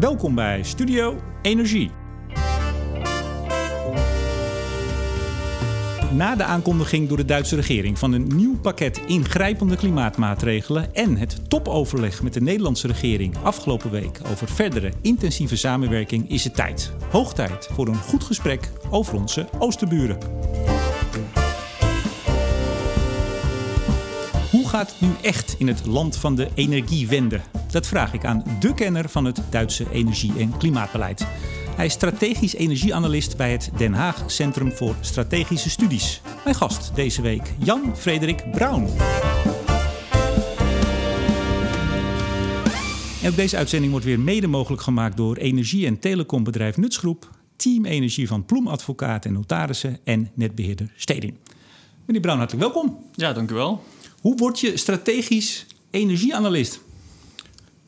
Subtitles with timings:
[0.00, 1.90] Welkom bij Studio Energie.
[6.12, 11.50] Na de aankondiging door de Duitse regering van een nieuw pakket ingrijpende klimaatmaatregelen en het
[11.50, 16.92] topoverleg met de Nederlandse regering afgelopen week over verdere intensieve samenwerking is het tijd.
[17.10, 20.18] Hoog tijd voor een goed gesprek over onze oosterburen.
[24.74, 27.40] Gaat het nu echt in het land van de energiewende?
[27.70, 31.26] Dat vraag ik aan de kenner van het Duitse energie- en klimaatbeleid.
[31.76, 36.20] Hij is strategisch energieanalist bij het Den Haag Centrum voor Strategische Studies.
[36.44, 38.86] Mijn gast deze week, Jan Frederik Braun.
[43.22, 47.84] En ook deze uitzending wordt weer mede mogelijk gemaakt door energie- en telecombedrijf Nutsgroep, Team
[47.84, 51.34] Energie van Ploem Advocaat en Notarissen en netbeheerder Steding.
[52.06, 52.98] Meneer Braun, hartelijk welkom.
[53.12, 53.82] Ja, dank u wel.
[54.24, 56.80] Hoe word je strategisch energieanalist?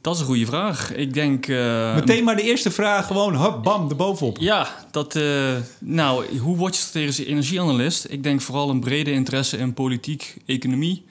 [0.01, 0.95] Dat is een goede vraag.
[0.95, 1.47] Ik denk...
[1.47, 4.39] Uh, Meteen maar de eerste vraag, gewoon hop, bam, erbovenop.
[4.39, 5.17] Ja, dat...
[5.17, 8.07] Uh, nou, hoe word je strategisch energieanalist?
[8.09, 11.05] Ik denk vooral een brede interesse in politiek, economie.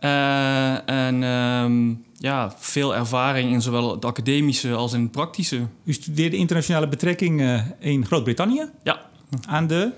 [0.00, 5.66] Uh, en um, ja, veel ervaring in zowel het academische als in het praktische.
[5.84, 8.64] U studeerde internationale betrekkingen in Groot-Brittannië?
[8.82, 9.00] Ja.
[9.48, 9.90] Aan de...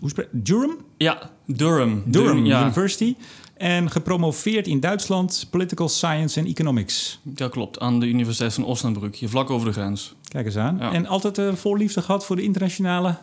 [0.00, 0.76] Hoe spreek, Durham?
[0.96, 2.02] Ja, Durham.
[2.06, 2.62] Durham ja.
[2.62, 3.14] University.
[3.58, 7.18] En gepromoveerd in Duitsland, Political Science en Economics.
[7.22, 10.14] Dat klopt, aan de Universiteit van Osnabrück, hier vlak over de grens.
[10.28, 10.76] Kijk eens aan.
[10.80, 10.92] Ja.
[10.92, 13.16] En altijd uh, voorliefde gehad voor de internationale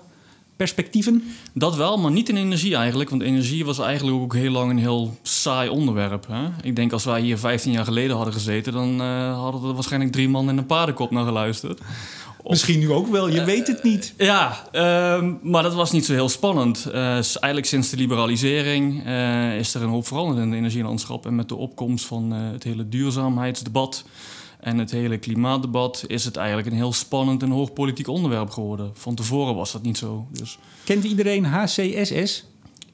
[0.56, 1.24] perspectieven?
[1.54, 3.10] Dat wel, maar niet in energie eigenlijk.
[3.10, 6.28] Want energie was eigenlijk ook heel lang een heel saai onderwerp.
[6.28, 6.48] Hè?
[6.62, 8.74] Ik denk als wij hier 15 jaar geleden hadden gezeten...
[8.74, 11.82] dan uh, hadden er waarschijnlijk drie man in een paardenkop naar geluisterd.
[12.46, 14.14] Of, Misschien nu ook wel, je uh, weet het niet.
[14.18, 16.86] Ja, uh, maar dat was niet zo heel spannend.
[16.88, 21.26] Uh, eigenlijk sinds de liberalisering uh, is er een hoop veranderd in het energielandschap.
[21.26, 24.06] En met de opkomst van het hele duurzaamheidsdebat
[24.60, 28.92] en het hele klimaatdebat is het eigenlijk een heel spannend en hoog politiek onderwerp geworden.
[28.94, 30.28] Van tevoren was dat niet zo.
[30.32, 30.58] Dus.
[30.84, 32.46] Kent iedereen HCSS?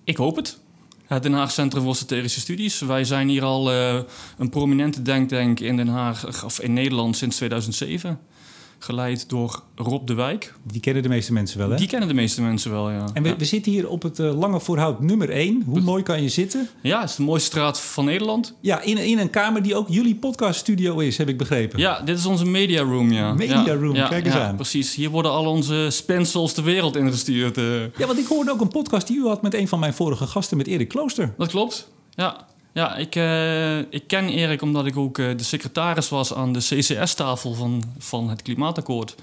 [0.04, 0.58] Ik hoop het.
[1.06, 2.80] Het Den Haag Centrum voor Strategische Studies.
[2.80, 8.20] Wij zijn hier al een prominente denktank in Den Haag, of in Nederland sinds 2007
[8.84, 10.54] geleid door Rob de Wijk.
[10.64, 11.76] Die kennen de meeste mensen wel, hè?
[11.76, 13.06] Die kennen de meeste mensen wel, ja.
[13.14, 13.36] En we, ja.
[13.36, 15.64] we zitten hier op het uh, Lange Voorhout nummer 1.
[15.66, 16.70] Hoe mooi kan je zitten?
[16.82, 18.56] Ja, het is de mooiste straat van Nederland.
[18.62, 21.80] Ja, in, in een kamer die ook jullie podcaststudio is, heb ik begrepen.
[21.80, 23.34] Ja, dit is onze media room, ja.
[23.34, 24.56] Media ja, room, kijk eens aan.
[24.56, 24.96] precies.
[24.96, 27.58] Hier worden al onze spencils de wereld ingestuurd.
[27.58, 27.82] Uh.
[27.98, 30.28] Ja, want ik hoorde ook een podcast die u had met een van mijn vorige
[30.28, 31.34] gasten, met Erik Klooster.
[31.38, 32.48] Dat klopt, ja.
[32.74, 36.60] Ja, ik, uh, ik ken Erik omdat ik ook uh, de secretaris was aan de
[36.60, 39.16] CCS-tafel van, van het Klimaatakkoord.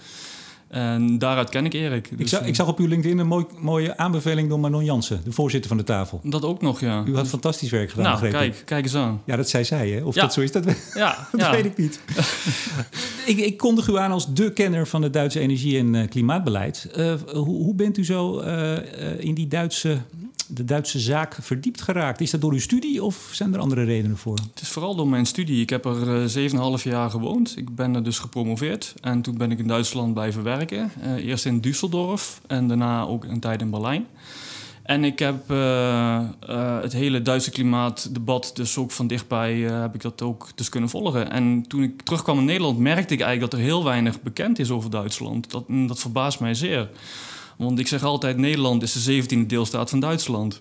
[0.69, 2.09] En daaruit ken ik Erik.
[2.11, 5.21] Dus, ik, zag, ik zag op uw LinkedIn een mooi, mooie aanbeveling door Manon Jansen,
[5.25, 6.21] de voorzitter van de tafel.
[6.23, 7.03] Dat ook nog, ja.
[7.07, 9.23] U had fantastisch werk gedaan, Nou, kijk, kijk eens aan.
[9.25, 10.05] Ja, dat zei zij, hè?
[10.05, 10.21] Of ja.
[10.21, 11.51] dat zo is, dat, ja, dat ja.
[11.51, 12.01] weet ik niet.
[13.27, 16.91] ik, ik kondig u aan als de kenner van het Duitse energie- en uh, klimaatbeleid.
[16.97, 18.77] Uh, hoe, hoe, bent u zo uh,
[19.19, 19.99] in die Duitse,
[20.49, 22.21] de Duitse zaak verdiept geraakt?
[22.21, 24.39] Is dat door uw studie of zijn er andere redenen voor?
[24.53, 25.61] Het is vooral door mijn studie.
[25.61, 26.31] Ik heb er
[26.79, 27.57] 7,5 jaar gewoond.
[27.57, 28.95] Ik ben er dus gepromoveerd.
[29.01, 30.91] En toen ben ik in Duitsland blijven werken.
[31.17, 34.07] eerst in Düsseldorf en daarna ook een tijd in Berlijn.
[34.89, 35.57] En ik heb uh,
[36.49, 40.69] uh, het hele Duitse klimaatdebat dus ook van dichtbij uh, heb ik dat ook dus
[40.69, 41.31] kunnen volgen.
[41.31, 44.71] En toen ik terugkwam in Nederland merkte ik eigenlijk dat er heel weinig bekend is
[44.71, 45.51] over Duitsland.
[45.51, 46.89] Dat, dat verbaast mij zeer.
[47.59, 50.61] Want ik zeg altijd, Nederland is de 17e deelstaat van Duitsland.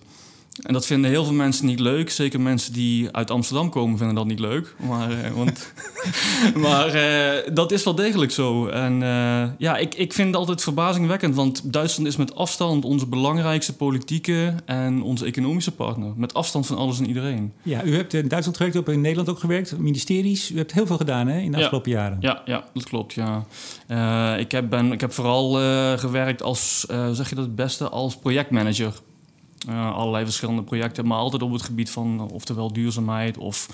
[0.62, 2.10] En dat vinden heel veel mensen niet leuk.
[2.10, 4.74] Zeker mensen die uit Amsterdam komen vinden dat niet leuk.
[4.88, 5.72] Maar, uh, want,
[6.66, 8.66] maar uh, dat is wel degelijk zo.
[8.66, 11.34] En uh, ja, ik, ik vind het altijd verbazingwekkend.
[11.34, 16.12] Want Duitsland is met afstand onze belangrijkste politieke en onze economische partner.
[16.16, 17.52] Met afstand van alles en iedereen.
[17.62, 19.78] Ja, u hebt in Duitsland gewerkt, u hebt in Nederland ook gewerkt.
[19.78, 22.16] Ministeries, u hebt heel veel gedaan hè, in de ja, afgelopen jaren.
[22.20, 23.14] Ja, ja dat klopt.
[23.14, 23.46] Ja.
[24.36, 25.52] ik, heb, ben, ik heb vooral
[25.98, 28.92] gewerkt als, zeg je dat het beste, als projectmanager.
[29.68, 33.68] Uh, allerlei verschillende projecten, maar altijd op het gebied van uh, oftewel duurzaamheid of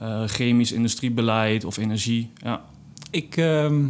[0.00, 2.30] uh, chemisch industriebeleid of energie.
[2.34, 2.60] Ja.
[3.10, 3.36] Ik,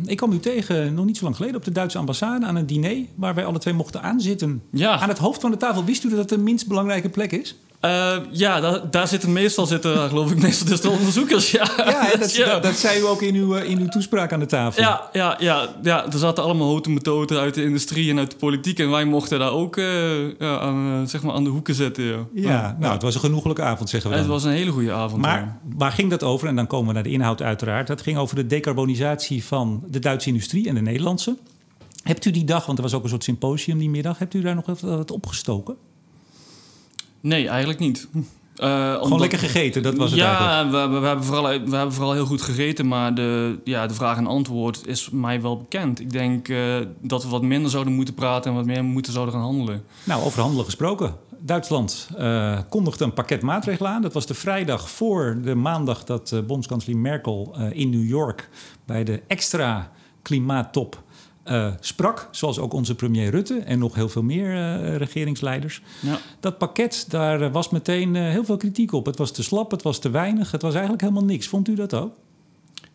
[0.05, 2.67] ik kwam u tegen nog niet zo lang geleden op de Duitse ambassade aan een
[2.67, 4.63] diner waar wij alle twee mochten aanzitten.
[4.71, 4.99] Ja.
[4.99, 5.85] Aan het hoofd van de tafel.
[5.85, 7.57] Wist u dat het de minst belangrijke plek is?
[7.85, 11.51] Uh, ja, daar, daar, zitten meestal, zitten, geloof ik, meestal dus de onderzoekers.
[11.51, 12.53] Ja, ja, dat, ja.
[12.53, 14.83] Dat, dat, zei u ook in uw, in uw toespraak aan de tafel.
[14.83, 18.37] Ja, ja, ja, ja, er zaten allemaal houten methoden uit de industrie en uit de
[18.37, 18.79] politiek.
[18.79, 22.05] En wij mochten daar ook uh, ja, aan, zeg maar aan de hoeken zitten.
[22.05, 24.25] Ja, ja nou, het was een genoegelijke avond, zeggen we dan.
[24.25, 25.23] Het was een hele goede avond.
[25.23, 26.49] Maar waar ging dat over?
[26.49, 27.87] En dan komen we naar de inhoud uiteraard.
[27.87, 31.37] Dat ging over de decarbonisatie van de Duitse industrie en de Nederlandse.
[32.03, 34.19] Hebt u die dag, want er was ook een soort symposium die middag...
[34.19, 35.77] hebt u daar nog wat opgestoken?
[37.23, 38.09] Nee, eigenlijk niet.
[38.57, 42.13] Uh, Gewoon lekker gegeten, dat was het ja, we, we, hebben vooral, we hebben vooral
[42.13, 46.01] heel goed gegeten, maar de, ja, de vraag en antwoord is mij wel bekend.
[46.01, 49.35] Ik denk uh, dat we wat minder zouden moeten praten en wat meer moeten zouden
[49.35, 49.85] gaan handelen.
[50.05, 51.15] Nou, over handelen gesproken.
[51.39, 54.03] Duitsland uh, kondigde een pakket maatregelen aan.
[54.03, 58.49] Dat was de vrijdag voor de maandag dat bondskanselier Merkel in New York
[58.85, 59.91] bij de extra
[60.23, 61.03] klimaattop
[61.45, 65.83] uh, sprak, zoals ook onze premier Rutte en nog heel veel meer uh, regeringsleiders.
[66.01, 66.19] Ja.
[66.41, 69.07] Dat pakket, daar uh, was meteen heel veel kritiek op.
[69.07, 71.47] Het was te slap, het was te weinig, het was eigenlijk helemaal niks.
[71.47, 72.15] Vond u dat ook?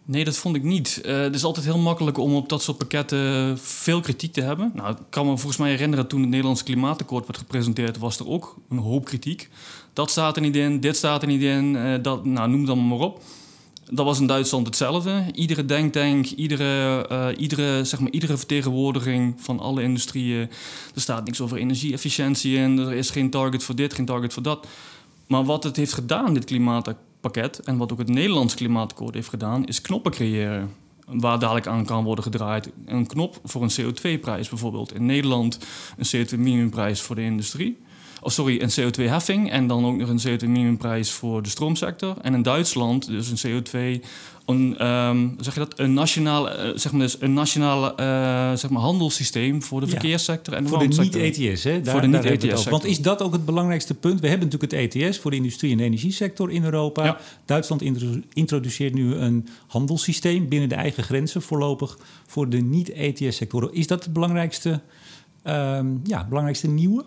[0.06, 1.02] Nee, dat vond ik niet.
[1.06, 4.72] het is altijd heel makkelijk om op dat soort pakketten veel kritiek te hebben.
[4.74, 8.28] Nou, ik kan me volgens mij herinneren toen het Nederlandse Klimaatakkoord werd gepresenteerd, was er
[8.28, 9.50] ook een hoop kritiek.
[9.94, 12.98] Dat staat er niet in, dit staat er niet in, dat, nou, noem het allemaal
[12.98, 13.22] maar op.
[13.92, 15.24] Dat was in Duitsland hetzelfde.
[15.34, 20.50] Iedere denktank, iedere, uh, iedere, zeg maar, iedere vertegenwoordiging van alle industrieën.
[20.96, 22.78] Er staat niks over energieefficiëntie in.
[22.78, 24.68] Er is geen target voor dit, geen target voor dat.
[25.28, 29.66] Maar wat het heeft gedaan, dit klimaatpakket, en wat ook het Nederlands klimaatakkoord heeft gedaan,
[29.66, 30.74] is knoppen creëren.
[31.06, 32.70] Waar dadelijk aan kan worden gedraaid.
[32.86, 34.94] Een knop voor een CO2-prijs bijvoorbeeld.
[34.94, 35.60] In Nederland
[35.98, 37.78] een CO2-minimumprijs voor de industrie
[38.22, 42.16] oh sorry, een CO2-heffing en dan ook nog een CO2-minimumprijs voor de stroomsector.
[42.22, 44.04] En in Duitsland dus een CO2,
[44.46, 48.70] een, um, zeg je dat, een nationale, uh, zeg maar dus een nationale uh, zeg
[48.70, 51.82] maar handelssysteem voor de verkeerssector en de Voor de niet-ETS, hè?
[51.82, 52.66] Daar, voor de niet-ETS.
[52.66, 54.20] Want is dat ook het belangrijkste punt?
[54.20, 57.04] We hebben natuurlijk het ETS voor de industrie- en de energiesector in Europa.
[57.04, 57.18] Ja.
[57.46, 57.82] Duitsland
[58.34, 61.98] introduceert nu een handelssysteem binnen de eigen grenzen voorlopig
[62.28, 63.74] voor de niet-ETS-sectoren.
[63.74, 64.82] Is dat het belangrijkste,
[65.44, 67.06] um, ja, belangrijkste nieuwe?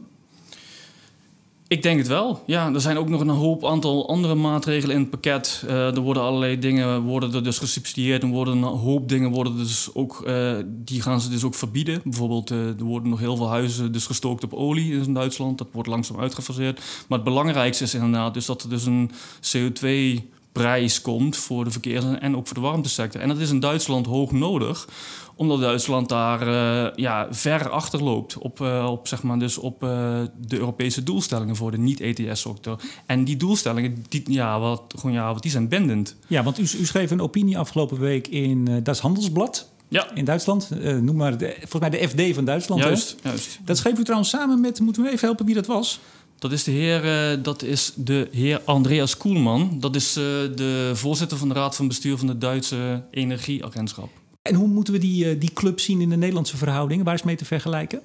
[1.70, 2.43] Ik denk het wel.
[2.46, 5.64] Ja, er zijn ook nog een hoop aantal andere maatregelen in het pakket.
[5.67, 9.90] Uh, er worden allerlei dingen worden dus gesubsidieerd en worden een hoop dingen worden dus
[9.93, 12.00] ook, uh, die gaan ze dus ook verbieden.
[12.05, 15.58] Bijvoorbeeld, uh, er worden nog heel veel huizen dus gestookt op olie in Duitsland.
[15.58, 16.81] Dat wordt langzaam uitgefaseerd.
[17.08, 21.70] Maar het belangrijkste is inderdaad dus dat er dus een CO2 prijs komt voor de
[21.70, 23.20] verkeers- en ook voor de warmtesector.
[23.20, 24.88] En dat is in Duitsland hoog nodig,
[25.35, 30.20] omdat Duitsland daar uh, ja, ver achterloopt op, uh, op, zeg maar, dus op uh,
[30.47, 32.81] de Europese doelstellingen voor de niet-ETS-sector.
[33.06, 36.17] En die doelstellingen, die, ja, wat, gewoon, ja, wat, die zijn bindend.
[36.26, 39.69] Ja, want u, u schreef een opinie afgelopen week in Das Handelsblad.
[39.88, 40.14] Ja.
[40.14, 40.70] In Duitsland.
[41.00, 42.82] noem maar, de, volgens mij de FD van Duitsland.
[42.82, 43.58] Juist, juist.
[43.64, 46.00] Dat schreef u trouwens samen met, moeten we even helpen wie dat was?
[46.40, 49.76] Dat is de heer, uh, dat is de heer Andreas Koelman.
[49.81, 54.08] Dat is uh, de voorzitter van de Raad van Bestuur van de Duitse Energieagentschap.
[54.42, 57.04] En hoe moeten we die, uh, die club zien in de Nederlandse verhoudingen?
[57.04, 58.00] Waar is mee te vergelijken?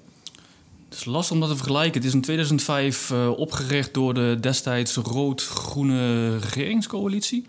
[0.90, 1.94] Het is lastig om dat te vergelijken.
[1.94, 7.48] Het is in 2005 opgericht door de destijds rood-groene regeringscoalitie.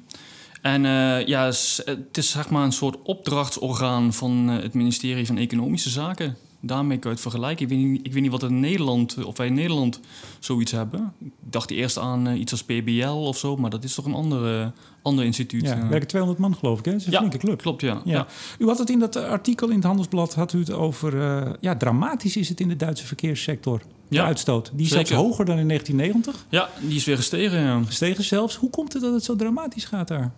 [0.63, 0.83] En
[1.27, 1.45] ja,
[1.85, 6.37] het is zeg maar een soort opdrachtsorgaan van het ministerie van Economische Zaken
[6.67, 7.65] daarmee kan je het vergelijken.
[7.65, 10.01] Ik weet niet, ik weet niet wat in Nederland, of wij in Nederland
[10.39, 11.13] zoiets hebben.
[11.19, 14.15] Ik dacht eerst aan uh, iets als PBL of zo, maar dat is toch een
[14.15, 14.73] andere,
[15.03, 15.65] ander instituut.
[15.65, 16.91] Ja, er werken 200 man geloof ik, hè?
[16.91, 17.61] Dat is een ja, flinke club.
[17.61, 18.01] klopt, ja.
[18.05, 18.27] ja.
[18.59, 21.15] U had het in dat artikel in het Handelsblad, had u het over...
[21.15, 24.71] Uh, ja, dramatisch is het in de Duitse verkeerssector, de uitstoot.
[24.75, 26.47] Die is zelfs hoger dan in 1990.
[26.49, 27.83] Ja, die is weer gestegen, ja.
[27.83, 28.57] Gestegen zelfs.
[28.57, 30.33] Hoe komt het dat het zo dramatisch gaat daar?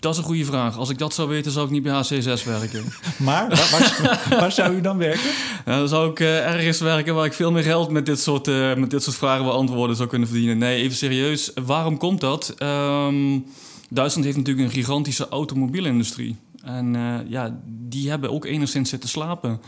[0.00, 0.76] Dat is een goede vraag.
[0.76, 2.84] Als ik dat zou weten, zou ik niet bij HC6 werken.
[3.16, 5.30] maar waar, waar, zou u dan werken?
[5.64, 8.74] dan zou ik uh, ergens werken waar ik veel meer geld met dit soort, uh,
[8.74, 10.58] met dit soort vragen beantwoorden zou kunnen verdienen.
[10.58, 11.50] Nee, even serieus.
[11.64, 12.54] Waarom komt dat?
[12.62, 13.46] Um,
[13.90, 16.36] Duitsland heeft natuurlijk een gigantische automobielindustrie.
[16.62, 19.60] En uh, ja, die hebben ook enigszins zitten slapen.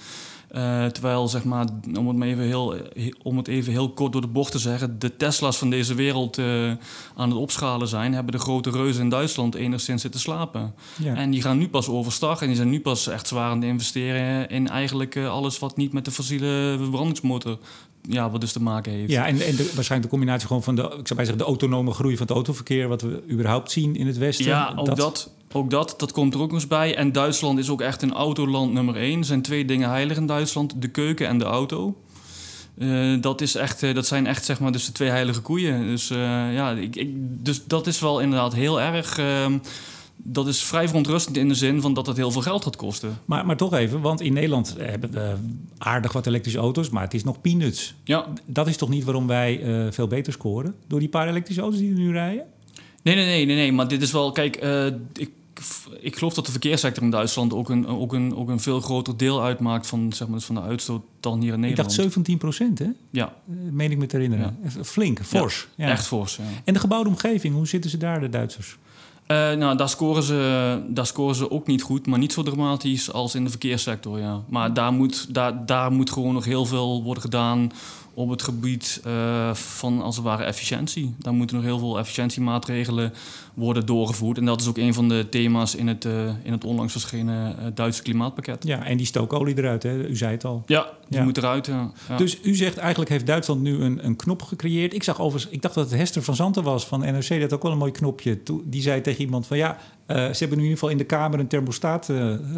[0.54, 1.66] Uh, terwijl, zeg maar,
[1.98, 2.76] om het, even heel,
[3.22, 6.38] om het even heel kort door de bocht te zeggen, de Tesla's van deze wereld
[6.38, 6.72] uh,
[7.16, 10.74] aan het opschalen zijn, hebben de grote reuzen in Duitsland enigszins zitten slapen.
[10.98, 11.14] Ja.
[11.14, 13.68] En die gaan nu pas overstag en die zijn nu pas echt zwaar aan het
[13.68, 17.58] investeren in eigenlijk uh, alles wat niet met de fossiele verbrandingsmotor
[18.08, 19.10] ja, wat dus te maken heeft.
[19.10, 21.44] Ja, en, en de, waarschijnlijk de combinatie gewoon van de, ik zou bij zeggen, de
[21.44, 24.44] autonome groei van het autoverkeer, wat we überhaupt zien in het Westen.
[24.44, 26.96] Ja, ook dat ook dat, dat komt er ook nog eens bij.
[26.96, 29.18] En Duitsland is ook echt een autoland nummer één.
[29.18, 31.96] Er zijn twee dingen heilig in Duitsland: de keuken en de auto.
[32.78, 35.86] Uh, dat, is echt, uh, dat zijn echt zeg maar, dus de twee heilige koeien.
[35.86, 36.18] Dus, uh,
[36.54, 37.10] ja, ik, ik,
[37.44, 39.18] dus dat is wel inderdaad heel erg.
[39.18, 39.58] Ehm,
[40.16, 43.18] dat is vrij verontrustend in de zin van dat het heel veel geld gaat kosten.
[43.24, 45.34] Maar, maar toch even, want in Nederland hebben we
[45.78, 47.94] aardig wat elektrische auto's, maar het is nog peanuts.
[48.04, 48.26] Ja.
[48.46, 50.74] Dat is toch niet waarom wij veel beter scoren?
[50.86, 52.44] Door die paar elektrische auto's die er nu rijden?
[53.02, 53.72] Nee, nee, nee, nee, nee.
[53.72, 54.56] Maar dit is wel, kijk,
[55.12, 55.30] ik
[56.00, 59.16] ik geloof dat de verkeerssector in Duitsland ook een, ook een, ook een veel groter
[59.16, 61.90] deel uitmaakt van, zeg maar, van de uitstoot dan hier in Nederland.
[61.90, 62.88] Ik dacht 17 procent, hè?
[63.10, 63.34] Ja.
[63.50, 64.56] Uh, meen ik me te herinneren.
[64.62, 64.84] Ja.
[64.84, 65.68] Flink, fors.
[65.74, 66.42] Ja, Echt fors, ja.
[66.64, 68.76] En de gebouwde omgeving, hoe zitten ze daar, de Duitsers?
[69.32, 73.12] Uh, nou, daar scoren, ze, daar scoren ze ook niet goed, maar niet zo dramatisch
[73.12, 74.42] als in de verkeerssector, ja.
[74.48, 77.70] Maar daar moet, daar, daar moet gewoon nog heel veel worden gedaan
[78.14, 81.14] op het gebied uh, van als het ware efficiëntie.
[81.18, 83.12] Daar moeten nog heel veel efficiëntiemaatregelen
[83.54, 84.38] worden doorgevoerd.
[84.38, 87.56] En dat is ook een van de thema's in het, uh, in het onlangs verschenen
[87.58, 88.64] uh, Duitse klimaatpakket.
[88.64, 90.06] Ja, en die stookolie eruit, hè?
[90.06, 90.62] u zei het al.
[90.66, 91.66] Ja, die moet eruit.
[91.66, 91.92] Ja.
[92.16, 94.94] Dus u zegt eigenlijk heeft Duitsland nu een, een knop gecreëerd.
[94.94, 97.62] Ik zag overigens, ik dacht dat het Hester van Zanten was van NRC, dat ook
[97.62, 98.40] wel een mooi knopje.
[98.64, 99.78] Die zei tegen iemand van ja,
[100.12, 102.10] ze hebben nu in ieder geval in de Kamer een thermostaat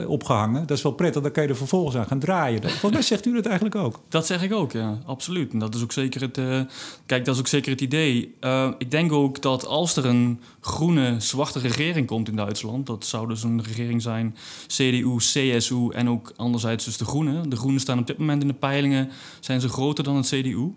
[0.07, 0.67] opgehangen.
[0.67, 2.63] Dat is wel prettig, dan kan je er vervolgens aan gaan draaien.
[2.63, 4.01] Volgens mij zegt u dat eigenlijk ook.
[4.09, 5.53] Dat zeg ik ook, ja, absoluut.
[5.53, 6.61] En dat is ook zeker het, uh,
[7.07, 8.35] kijk, dat is ook zeker het idee.
[8.79, 13.29] Ik denk ook dat als er een groene, zwarte regering komt in Duitsland, dat zou
[13.29, 17.51] dus een regering zijn, CDU, CSU en ook anderzijds dus de Groenen.
[17.51, 20.73] De Groenen staan op dit moment in de peilingen, zijn ze groter dan het CDU.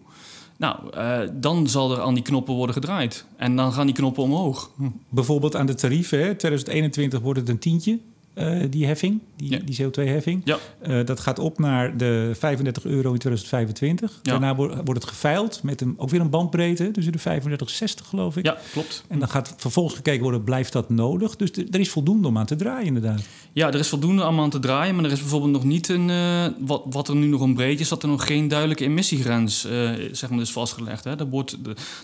[0.58, 3.26] Nou, uh, dan zal er aan die knoppen worden gedraaid.
[3.36, 4.72] En dan gaan die knoppen omhoog.
[5.10, 6.20] Bijvoorbeeld aan de tarieven.
[6.20, 6.36] Hè?
[6.36, 8.00] 2021 wordt het een tientje.
[8.38, 10.42] Uh, die heffing, die, die CO2-heffing.
[10.44, 10.58] Ja.
[10.88, 14.12] Uh, dat gaat op naar de 35 euro in 2025.
[14.12, 14.32] Ja.
[14.32, 17.74] Daarna wordt, wordt het geveild met een, ook weer een bandbreedte tussen de 35 en
[17.74, 18.46] 60, geloof ik.
[18.46, 19.04] Ja, klopt.
[19.08, 21.36] En dan gaat vervolgens gekeken worden, blijft dat nodig?
[21.36, 23.22] Dus er is voldoende om aan te draaien, inderdaad.
[23.58, 26.10] Ja, er is voldoende om aan te draaien, maar er is bijvoorbeeld nog niet een...
[26.10, 29.68] Uh, wat, wat er nu nog ontbreekt, is dat er nog geen duidelijke emissiegrens
[30.12, 31.04] zeg maar, is vastgelegd.
[31.04, 31.20] Hè.
[31.20, 31.58] Er, wordt,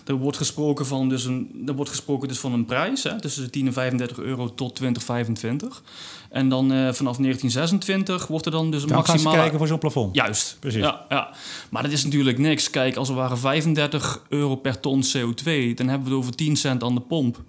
[0.06, 3.42] er, wordt gesproken van dus een, er wordt gesproken dus van een prijs hè, tussen
[3.42, 5.82] de 10 en 35 euro tot 2025.
[6.30, 9.28] En dan uh, vanaf 1926 wordt er dan dus een dan maximale...
[9.28, 10.14] gaan kijken voor zo'n plafond.
[10.14, 10.56] Juist.
[10.60, 10.82] Precies.
[10.82, 11.34] Ja, ja.
[11.70, 12.70] Maar dat is natuurlijk niks.
[12.70, 15.74] Kijk, als er waren 35 euro per ton CO2...
[15.74, 17.42] dan hebben we het over 10 cent aan de pomp.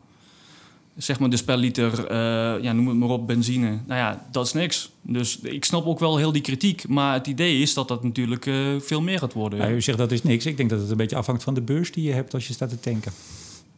[0.97, 3.67] Zeg maar dus per liter, uh, ja, noem het maar op, benzine.
[3.67, 4.89] Nou ja, dat is niks.
[5.01, 6.87] Dus ik snap ook wel heel die kritiek.
[6.87, 9.59] Maar het idee is dat dat natuurlijk uh, veel meer gaat worden.
[9.59, 9.69] Ja.
[9.69, 10.45] u zegt dat is niks.
[10.45, 12.53] Ik denk dat het een beetje afhangt van de beurs die je hebt als je
[12.53, 13.11] staat te tanken.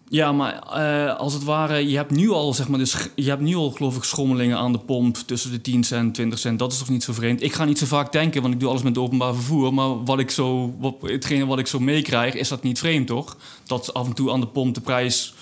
[0.09, 3.41] Ja, maar uh, als het ware, je hebt nu al, zeg maar, dus, je hebt
[3.41, 6.59] nu al, geloof ik, schommelingen aan de pomp tussen de 10 cent, 20 cent.
[6.59, 7.43] Dat is toch niet zo vreemd?
[7.43, 9.73] Ik ga niet zo vaak tanken, want ik doe alles met openbaar vervoer.
[9.73, 13.37] Maar wat ik zo, wat, hetgene wat ik zo meekrijg, is dat niet vreemd, toch?
[13.65, 15.33] Dat af en toe aan de pomp de prijs,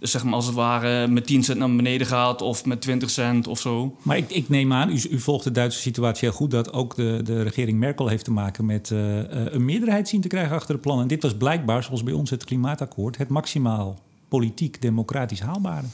[0.00, 3.46] zeg maar, als het ware, met 10 cent naar beneden gaat of met 20 cent
[3.46, 3.96] of zo.
[4.02, 6.94] Maar ik, ik neem aan, u, u, volgt de Duitse situatie heel goed, dat ook
[6.94, 10.74] de, de regering Merkel heeft te maken met uh, een meerderheid zien te krijgen achter
[10.74, 11.02] de plannen.
[11.02, 15.86] En dit was blijkbaar, zoals bij ons het klimaatakkoord, het maximaal politiek democratisch haalbare?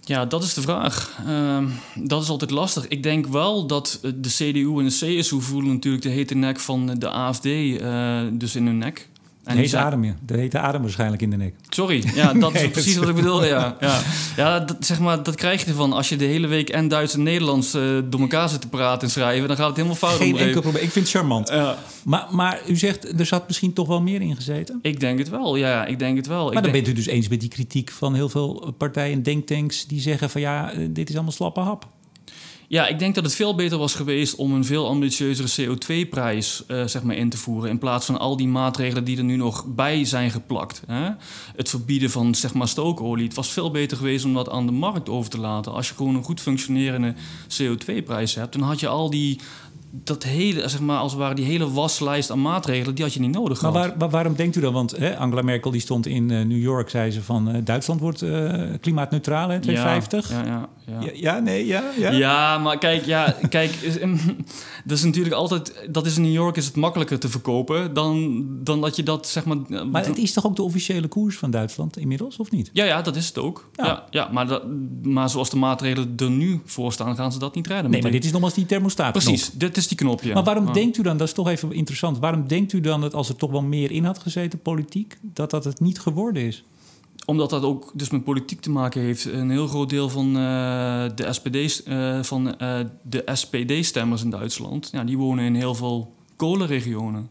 [0.00, 1.18] Ja, dat is de vraag.
[1.26, 2.88] Uh, dat is altijd lastig.
[2.88, 6.86] Ik denk wel dat de CDU en de CSU voelen natuurlijk de hete nek van
[6.86, 9.08] de AFD uh, dus in hun nek.
[9.48, 10.14] En de hete adem, ja.
[10.26, 11.54] De hete adem waarschijnlijk in de nek.
[11.68, 13.44] Sorry, ja, dat is precies wat ik bedoel.
[13.44, 14.00] Ja, ja.
[14.36, 15.92] ja dat, zeg maar, dat krijg je ervan.
[15.92, 19.02] Als je de hele week en Duits en Nederlands uh, door elkaar zit te praten
[19.02, 19.48] en schrijven...
[19.48, 20.16] dan gaat het helemaal fout.
[20.16, 20.82] Geen enkel probleem.
[20.82, 21.48] Ik vind het charmant.
[21.48, 21.76] Ja.
[22.04, 24.78] Maar, maar u zegt, er zat misschien toch wel meer in gezeten?
[24.82, 25.86] Ik denk het wel, ja.
[25.86, 26.44] Ik denk het wel.
[26.44, 26.84] Maar ik dan denk...
[26.84, 29.86] bent u dus eens met die kritiek van heel veel partijen en denktanks...
[29.86, 31.86] die zeggen van ja, dit is allemaal slappe hap.
[32.70, 36.86] Ja, ik denk dat het veel beter was geweest om een veel ambitieuzere CO2-prijs uh,
[36.86, 37.70] zeg maar in te voeren.
[37.70, 40.82] In plaats van al die maatregelen die er nu nog bij zijn geplakt.
[40.86, 41.10] Hè?
[41.56, 43.24] Het verbieden van zeg maar, stookolie.
[43.24, 45.72] Het was veel beter geweest om dat aan de markt over te laten.
[45.72, 47.14] Als je gewoon een goed functionerende
[47.62, 49.40] CO2-prijs hebt, dan had je al die
[49.90, 53.20] dat hele, zeg maar, als het ware die hele waslijst aan maatregelen, die had je
[53.20, 53.94] niet nodig maar.
[53.98, 54.72] Waar, waarom denkt u dan?
[54.72, 58.00] Want hè, Angela Merkel die stond in uh, New York, zei ze van uh, Duitsland
[58.00, 60.30] wordt uh, klimaatneutraal in 2050.
[60.30, 61.10] Ja, ja, ja, ja.
[61.14, 62.10] ja, nee, ja, ja.
[62.10, 63.72] Ja, maar kijk, ja, kijk,
[64.84, 68.44] dat is natuurlijk altijd, dat is in New York is het makkelijker te verkopen dan,
[68.62, 69.56] dan dat je dat, zeg maar...
[69.90, 72.70] Maar het is toch ook de officiële koers van Duitsland inmiddels, of niet?
[72.72, 73.70] Ja, ja, dat is het ook.
[73.72, 74.62] Ja, ja, maar, dat,
[75.02, 77.90] maar zoals de maatregelen er nu voor staan, gaan ze dat niet redden.
[77.90, 79.12] Nee, maar dit is nogmaals die thermostaat.
[79.12, 80.34] Precies, dit is die knop, ja.
[80.34, 80.72] Maar waarom ja.
[80.72, 83.36] denkt u dan, dat is toch even interessant, waarom denkt u dan dat als er
[83.36, 86.64] toch wel meer in had gezeten, politiek, dat dat het niet geworden is?
[87.24, 89.24] Omdat dat ook dus met politiek te maken heeft.
[89.24, 94.88] Een heel groot deel van uh, de SPD, uh, van uh, de SPD-stemmers in Duitsland,
[94.92, 97.30] ja, die wonen in heel veel kolenregionen.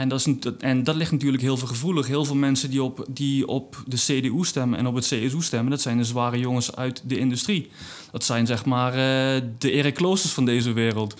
[0.00, 0.26] En dat, is,
[0.58, 2.06] en dat ligt natuurlijk heel veel gevoelig.
[2.06, 5.70] Heel veel mensen die op, die op de CDU stemmen en op het CSU stemmen,
[5.70, 7.70] dat zijn de zware jongens uit de industrie.
[8.10, 8.92] Dat zijn zeg maar
[9.58, 11.14] de Erik Kloosters van deze wereld.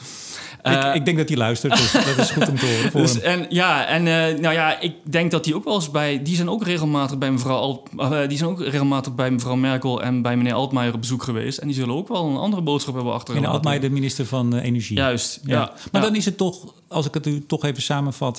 [0.62, 2.90] Uh, ik, ik, denk dat hij luistert, dus dat is goed om te horen.
[2.90, 3.40] Voor dus, hem.
[3.40, 6.22] en ja, en uh, nou ja, ik denk dat die ook wel eens bij.
[6.22, 7.88] Die zijn ook regelmatig bij mevrouw Alt,
[8.28, 11.58] die zijn ook regelmatig bij mevrouw Merkel en bij meneer Altmaier op bezoek geweest.
[11.58, 13.50] En die zullen ook wel een andere boodschap hebben achtergelaten.
[13.50, 14.96] Meneer Altmaier, de minister van Energie.
[14.96, 15.52] Juist, ja.
[15.52, 15.72] ja.
[15.92, 16.08] Maar ja.
[16.08, 18.36] dan is het toch, als ik het u toch even samenvat,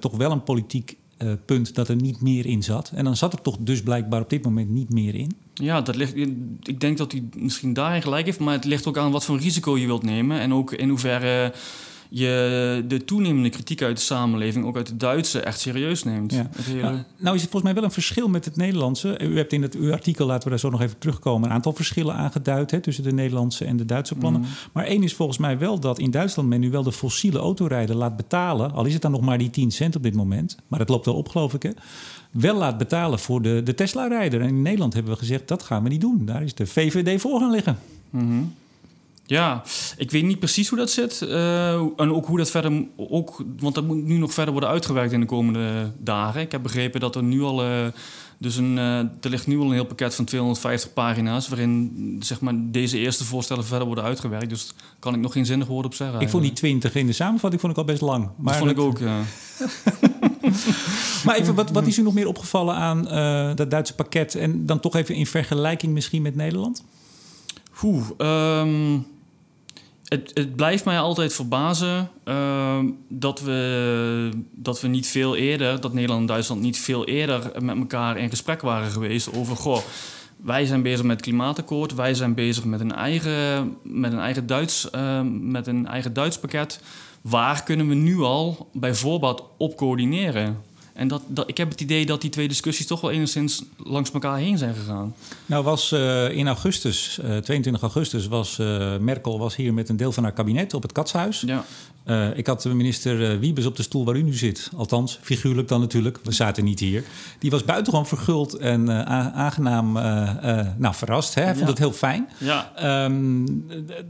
[0.00, 2.92] toch wel een politiek uh, punt dat er niet meer in zat.
[2.94, 5.36] En dan zat er toch dus blijkbaar op dit moment niet meer in.
[5.54, 6.16] Ja, dat ligt,
[6.62, 8.38] ik denk dat hij misschien daarin gelijk heeft.
[8.38, 10.40] Maar het ligt ook aan wat voor risico je wilt nemen.
[10.40, 11.52] En ook in hoeverre
[12.10, 16.32] je de toenemende kritiek uit de samenleving, ook uit de Duitse, echt serieus neemt.
[16.32, 16.50] Ja.
[16.62, 16.82] hele...
[16.82, 19.20] nou, nou, is het volgens mij wel een verschil met het Nederlandse.
[19.22, 21.72] U hebt in het uw artikel, laten we daar zo nog even terugkomen, een aantal
[21.72, 24.40] verschillen aangeduid hè, tussen de Nederlandse en de Duitse plannen.
[24.40, 24.50] Mhm.
[24.72, 27.96] Maar één is volgens mij wel dat in Duitsland men nu wel de fossiele autorijden
[27.96, 28.72] laat betalen.
[28.72, 30.56] Al is het dan nog maar die 10 cent op dit moment.
[30.66, 31.62] Maar het loopt wel op, geloof ik.
[31.62, 31.70] Hè?
[32.30, 34.40] Wel laat betalen voor de, de Tesla-rijder.
[34.40, 36.24] En in Nederland hebben we gezegd dat gaan we niet doen.
[36.24, 37.78] Daar is de VVD voor gaan liggen.
[38.10, 38.42] Mhm.
[39.26, 39.62] Ja,
[39.96, 41.22] ik weet niet precies hoe dat zit.
[41.22, 42.84] eh, en ook hoe dat verder...
[42.96, 46.40] Ook, want dat moet nu nog verder worden uitgewerkt in de komende dagen.
[46.40, 47.62] Ik heb begrepen dat er nu al...
[47.62, 47.86] eh,
[48.38, 51.48] dus een, eh, er ligt nu al een heel pakket van 250 pagina's...
[51.48, 54.48] waarin zeg maar, deze eerste voorstellen verder worden uitgewerkt.
[54.48, 56.20] Dus daar kan ik nog geen zinnig woord op zeggen.
[56.20, 56.80] Ik vond die eigenlijk.
[56.80, 58.30] 20 in de samenvatting vond ik al best lang.
[58.38, 59.20] Dat vond ik ook, ja.
[61.24, 63.02] Maar even, wat, wat is u nog meer opgevallen aan
[63.56, 64.34] dat Duitse pakket?
[64.34, 66.84] En dan toch even in vergelijking misschien met Nederland?
[67.82, 68.98] Oeh, ehm,
[70.08, 75.92] het, het blijft mij altijd verbazen ehm, dat, we, dat we niet veel eerder, dat
[75.92, 79.78] Nederland en Duitsland niet veel eerder met elkaar in gesprek waren geweest over, goh,
[80.36, 84.46] wij zijn bezig met het klimaatakkoord, wij zijn bezig met een eigen, met een eigen,
[84.46, 86.80] Duits, ehm, met een eigen Duits pakket.
[87.20, 90.62] Waar kunnen we nu al bijvoorbeeld op coördineren?
[90.96, 94.10] En dat, dat, ik heb het idee dat die twee discussies toch wel enigszins langs
[94.10, 95.14] elkaar heen zijn gegaan.
[95.46, 99.96] Nou was eh, in augustus, eh, 22 augustus, was eh, Merkel was hier met een
[99.96, 101.40] deel van haar kabinet op het Katshuis.
[101.40, 101.64] Ja.
[102.34, 104.70] Ik had minister uh, Wiebes op de stoel waar u nu zit.
[104.76, 106.18] Althans, figuurlijk dan natuurlijk.
[106.22, 107.04] We zaten niet hier.
[107.38, 109.00] Die was buitengewoon verguld en uh,
[109.36, 110.02] aangenaam uh,
[110.76, 111.34] nou, verrast.
[111.34, 111.42] Hè?
[111.42, 111.70] Hij vond Ja.
[111.70, 112.28] het heel fijn.
[112.38, 112.72] Ja.
[113.04, 113.66] Um,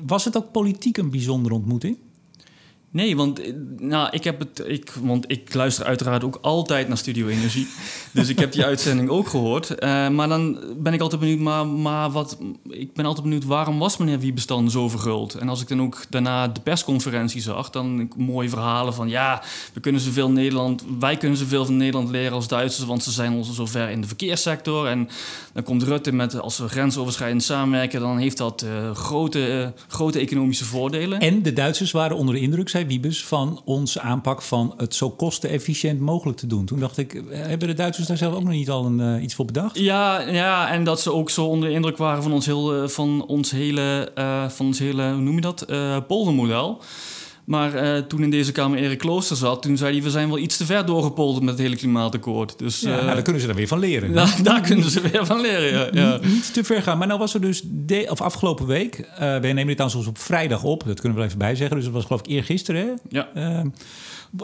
[0.07, 1.97] was het ook politiek een bijzondere ontmoeting?
[2.97, 4.63] Nee, want eh, nou, ik heb het.
[4.67, 7.69] Ik, want ik luister uiteraard ook altijd naar Studio Energie.
[8.13, 9.71] dus ik heb die uitzending ook gehoord.
[9.71, 12.39] Uh, maar dan ben ik altijd benieuwd, maar, maar wat.
[12.69, 15.35] Ik ben altijd benieuwd waarom was meneer Wiebes dan zo verguld?
[15.35, 19.81] En als ik dan ook daarna de persconferentie zag, dan mooie verhalen van ja, we
[19.81, 20.85] kunnen zoveel Nederland.
[20.99, 24.01] Wij kunnen zoveel van Nederland leren als Duitsers, want ze zijn al zo ver in
[24.01, 24.87] de verkeerssector.
[24.87, 25.09] En
[25.53, 30.19] dan komt Rutte met als we grensoverschrijdend samenwerken, dan heeft dat uh, grote, uh, grote
[30.19, 31.21] economische voordelen.
[31.21, 35.11] En de Duitsers waren onder de indruk, zei Wiebes, van onze aanpak van het zo
[35.11, 36.65] kostenefficiënt mogelijk te doen.
[36.65, 39.35] Toen dacht ik, hebben de Duitsers daar zelf ook nog niet al een, uh, iets
[39.35, 39.79] voor bedacht?
[39.79, 43.27] Ja, ja, en dat ze ook zo onder de indruk waren van ons, heel, van
[43.27, 44.13] ons hele,
[44.49, 45.67] van ons hele hoe noem je dat,
[46.07, 46.81] poldermodel.
[47.47, 50.03] Maar uh, toen in deze Kamer Erik Klooster zat, toen zei hij...
[50.03, 52.59] we zijn wel iets te ver doorgepolderd met het hele klimaatakkoord.
[52.59, 54.13] Dus, ja, uh, nou, daar kunnen ze dan weer van leren.
[54.43, 56.03] Daar kunnen ze weer van leren, ja.
[56.03, 56.19] ja.
[56.23, 56.99] Niet, te ver gaan.
[56.99, 58.99] Maar nou was er dus de, of afgelopen week...
[58.99, 60.85] Uh, wij nemen dit dan soms op vrijdag op.
[60.87, 61.77] Dat kunnen we wel even bijzeggen.
[61.77, 62.87] Dus dat was geloof ik eergisteren.
[62.87, 62.93] Hè?
[63.09, 63.29] Ja.
[63.35, 63.69] Ehm,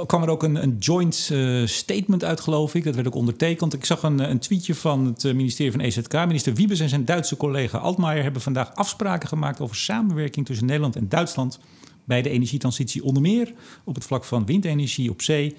[0.06, 1.32] kwam er ook een, een joint
[1.64, 2.84] statement uit, geloof ik.
[2.84, 3.74] Dat werd ook ondertekend.
[3.74, 6.12] Ik zag een, een tweetje van het ministerie van EZK.
[6.12, 8.22] Minister Wiebes en zijn Duitse collega Altmaier...
[8.22, 11.58] hebben vandaag afspraken gemaakt over samenwerking tussen Nederland en Duitsland...
[12.04, 13.52] bij de energietransitie onder meer
[13.84, 15.56] op het vlak van windenergie op zee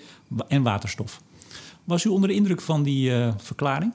[0.48, 1.22] en waterstof.
[1.84, 3.94] Was u onder de indruk van die uh, verklaring?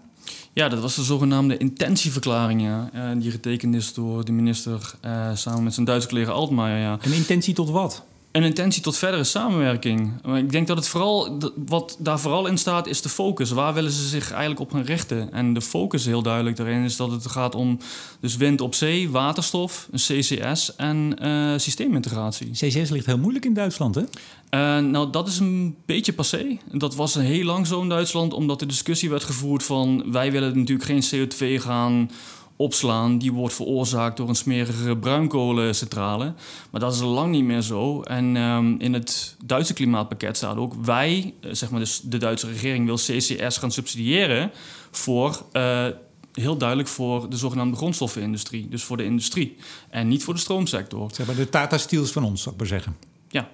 [0.53, 2.91] Ja, dat was de zogenaamde intentieverklaring, ja.
[2.95, 6.99] Uh, die getekend is door de minister uh, samen met zijn Duitse collega Altmaier, ja.
[7.03, 8.05] Een intentie tot wat?
[8.33, 10.13] Een intentie tot verdere samenwerking.
[10.25, 13.51] Maar ik denk dat het vooral, wat daar vooral in staat, is de focus.
[13.51, 15.33] Waar willen ze zich eigenlijk op gaan richten?
[15.33, 17.79] En de focus heel duidelijk daarin is dat het gaat om
[18.21, 22.51] dus wind op zee, waterstof, een CCS en uh, systeemintegratie.
[22.51, 24.03] CCS ligt heel moeilijk in Duitsland, hè?
[24.03, 26.59] Uh, nou, dat is een beetje passé.
[26.73, 30.13] Dat was heel lang zo in Duitsland, omdat de discussie werd gevoerd van...
[30.13, 32.11] wij willen natuurlijk geen CO2 gaan
[32.59, 33.19] opslaan.
[33.19, 36.35] Die wordt veroorzaakt door een smerige bruinkolencentrale.
[36.71, 38.03] Maar dat is lang niet meer zo.
[38.03, 40.75] En um, in het Duitse klimaatpakket staat ook...
[40.85, 44.51] wij, zeg maar dus de Duitse regering wil CCS gaan subsidiëren...
[44.91, 45.43] voor...
[45.53, 45.87] Uh,
[46.33, 48.69] heel duidelijk voor de zogenaamde grondstoffenindustrie.
[48.69, 49.57] Dus voor de industrie.
[49.91, 51.11] En niet voor de stroomsector.
[51.13, 52.97] Zeg maar de Tata Steels van ons, zou ik maar zeggen.
[53.29, 53.49] Ja,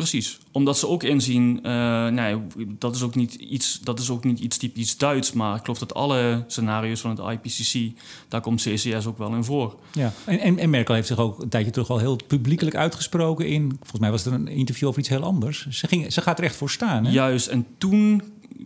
[0.00, 0.38] precies.
[0.52, 2.36] Omdat ze ook inzien, uh, nee,
[2.78, 5.78] dat is ook, niet iets, dat is ook niet iets typisch Duits, maar ik geloof
[5.78, 9.78] dat alle scenario's van het IPCC, daar komt CCS ook wel in voor.
[9.92, 13.46] Ja, en, en, en Merkel heeft zich ook een tijdje terug al heel publiekelijk uitgesproken
[13.46, 15.66] in, volgens mij was het een interview over iets heel anders.
[15.68, 17.04] Ze, ging, ze gaat er echt voor staan.
[17.04, 17.12] Hè?
[17.12, 18.22] Juist, en toen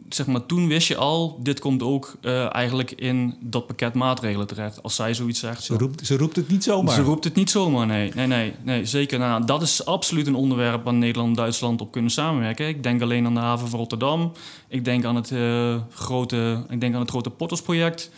[0.09, 4.47] zeg maar, toen wist je al, dit komt ook uh, eigenlijk in dat pakket maatregelen
[4.47, 4.83] terecht.
[4.83, 5.63] Als zij zoiets zegt.
[5.63, 6.95] Ze roept, ze roept het niet zomaar.
[6.95, 8.13] Ze roept het niet zomaar, nee.
[8.15, 9.19] Nee, nee, nee zeker.
[9.19, 12.69] Nou, dat is absoluut een onderwerp waar Nederland en Duitsland op kunnen samenwerken.
[12.69, 14.33] Ik denk alleen aan de haven van Rotterdam.
[14.69, 18.11] Ik denk aan het, uh, grote, ik denk aan het grote Pottersproject.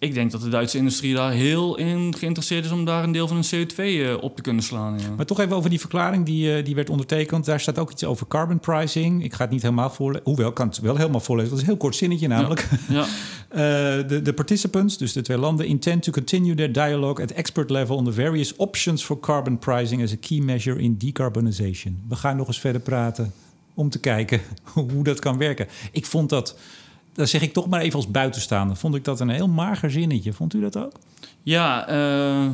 [0.00, 3.28] Ik denk dat de Duitse industrie daar heel in geïnteresseerd is om daar een deel
[3.28, 4.98] van hun CO2 uh, op te kunnen slaan.
[4.98, 5.10] Ja.
[5.16, 7.44] Maar toch even over die verklaring die, uh, die werd ondertekend.
[7.44, 9.24] Daar staat ook iets over carbon pricing.
[9.24, 10.24] Ik ga het niet helemaal voorlezen.
[10.24, 11.50] Hoewel, ik kan het wel helemaal voorlezen.
[11.50, 12.68] Dat is een heel kort zinnetje namelijk.
[12.88, 13.06] Ja.
[13.50, 13.98] ja.
[14.00, 17.70] uh, de, de participants, dus de twee landen, intend to continue their dialogue at expert
[17.70, 22.02] level on the various options for carbon pricing as a key measure in decarbonization.
[22.08, 23.32] We gaan nog eens verder praten
[23.74, 24.40] om te kijken
[24.92, 25.66] hoe dat kan werken.
[25.92, 26.56] Ik vond dat
[27.18, 28.76] dat zeg ik toch maar even als buitenstaander.
[28.76, 30.32] Vond ik dat een heel mager zinnetje.
[30.32, 30.92] Vond u dat ook?
[31.42, 32.46] Ja, uh,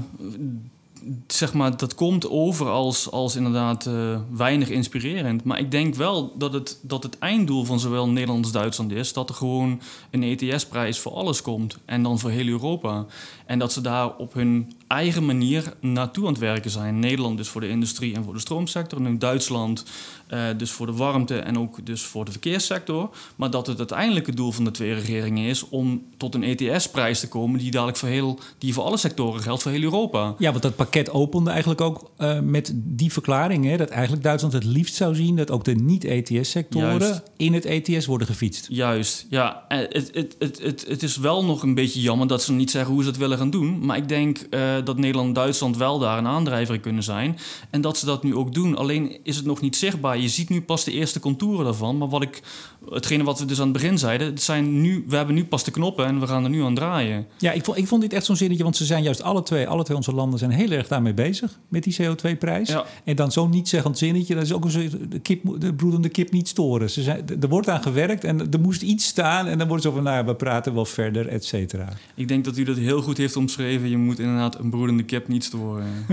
[1.27, 5.45] zeg maar, dat komt over als, als inderdaad uh, weinig inspirerend.
[5.45, 9.13] Maar ik denk wel dat het, dat het einddoel van zowel Nederland als Duitsland is...
[9.13, 11.79] dat er gewoon een ETS-prijs voor alles komt.
[11.85, 13.07] En dan voor heel Europa.
[13.47, 16.99] En dat ze daar op hun eigen manier naartoe aan het werken zijn.
[16.99, 18.99] Nederland dus voor de industrie en voor de stroomsector.
[18.99, 19.85] En in Duitsland
[20.31, 23.11] uh, dus voor de warmte en ook dus voor de verkeerssector.
[23.37, 25.69] Maar dat het uiteindelijke doel van de twee regeringen is...
[25.69, 29.63] om tot een ETS-prijs te komen die dadelijk voor, heel, die voor alle sectoren geldt,
[29.63, 30.35] voor heel Europa.
[30.39, 33.65] Ja, want dat pakket opende eigenlijk ook uh, met die verklaring...
[33.65, 35.37] Hè, dat eigenlijk Duitsland het liefst zou zien...
[35.37, 38.67] dat ook de niet-ETS-sectoren in het ETS worden gefietst.
[38.71, 39.65] Juist, ja.
[39.69, 42.93] Het, het, het, het, het is wel nog een beetje jammer dat ze niet zeggen
[42.93, 43.87] hoe ze het willen gaan doen.
[43.87, 47.39] Maar ik denk uh, dat Nederland en Duitsland wel daar een aandrijver in kunnen zijn.
[47.71, 48.77] En dat ze dat nu ook doen.
[48.77, 50.19] Alleen is het nog niet zichtbaar.
[50.19, 51.99] Je ziet nu pas de eerste contouren daarvan.
[51.99, 52.43] Maar wat ik,
[52.91, 54.27] hetgene wat we dus aan het begin zeiden...
[54.27, 56.75] Het zijn nu, we hebben nu pas de knoppen en we gaan er nu aan
[56.75, 57.27] draaien.
[57.39, 58.63] Ja, ik vond, ik vond dit echt zo'n zinnetje.
[58.65, 61.59] Want ze zijn juist alle twee, alle twee onze landen zijn heel erg daarmee bezig.
[61.69, 62.69] Met die CO2-prijs.
[62.69, 62.85] Ja.
[63.05, 64.35] En dan zo'n niet-zeggend zinnetje.
[64.35, 66.91] Dat is ook een de, kip, de broedende kip niet storen.
[66.91, 69.47] Ze zijn, er wordt aan gewerkt en er moest iets staan.
[69.47, 71.89] En dan wordt zo van, nou ja, we praten wel verder, et cetera.
[72.15, 73.89] Ik denk dat u dat heel goed heeft omschreven.
[73.89, 76.07] Je moet inderdaad een broedende kip niet storen.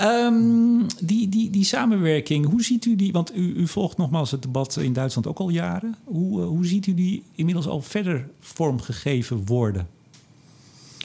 [0.00, 3.12] um, die, die, die samenwerking, hoe ziet u die?
[3.12, 5.96] Want u, u volgt nogmaals het debat in Duitsland ook al jaren.
[6.04, 9.88] Hoe, uh, hoe ziet u die inmiddels al verder vormgegeven worden?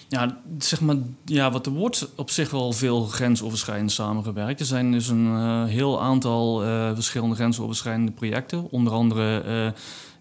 [0.10, 4.60] Ja, zeg maar, ja, wat er wordt op zich wel veel grensoverschrijdend samengewerkt.
[4.60, 8.72] Er zijn dus een uh, heel aantal uh, verschillende grensoverschrijdende projecten.
[8.72, 9.72] Onder andere uh,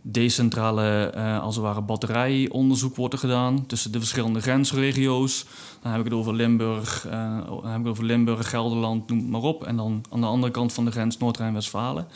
[0.09, 5.45] decentrale, uh, als het ware, batterijonderzoek wordt er gedaan tussen de verschillende grensregio's.
[5.83, 9.29] Dan heb ik het over Limburg, uh, heb ik het over Limburg, Gelderland, noem het
[9.29, 9.64] maar op.
[9.64, 12.07] En dan aan de andere kant van de grens Noord-Rijn-Westfalen.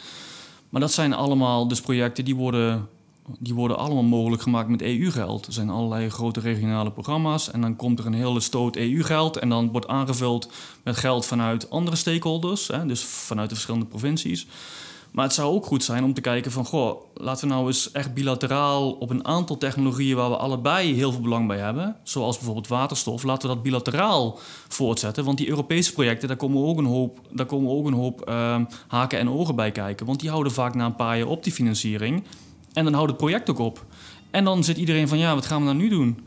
[0.68, 2.88] Maar dat zijn allemaal dus projecten die worden,
[3.38, 5.46] die worden allemaal mogelijk gemaakt met EU-geld.
[5.46, 9.48] Er zijn allerlei grote regionale programma's en dan komt er een hele stoot EU-geld en
[9.48, 14.46] dan wordt aangevuld met geld vanuit andere stakeholders, hè, dus vanuit de verschillende provincies.
[15.12, 16.64] Maar het zou ook goed zijn om te kijken van...
[16.64, 20.16] goh, laten we nou eens echt bilateraal op een aantal technologieën...
[20.16, 21.96] waar we allebei heel veel belang bij hebben...
[22.02, 25.24] zoals bijvoorbeeld waterstof, laten we dat bilateraal voortzetten.
[25.24, 28.56] Want die Europese projecten, daar komen ook een hoop, daar komen ook een hoop uh,
[28.88, 30.06] haken en ogen bij kijken.
[30.06, 32.24] Want die houden vaak na een paar jaar op die financiering.
[32.72, 33.84] En dan houdt het project ook op.
[34.30, 36.26] En dan zit iedereen van, ja, wat gaan we nou nu doen?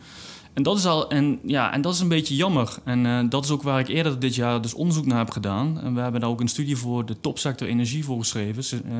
[0.53, 2.77] En dat is al en, ja, en dat is een beetje jammer.
[2.83, 5.79] En uh, dat is ook waar ik eerder dit jaar dus onderzoek naar heb gedaan.
[5.81, 8.63] En we hebben daar ook een studie voor de topsector energie voor geschreven.
[8.85, 8.93] Uh,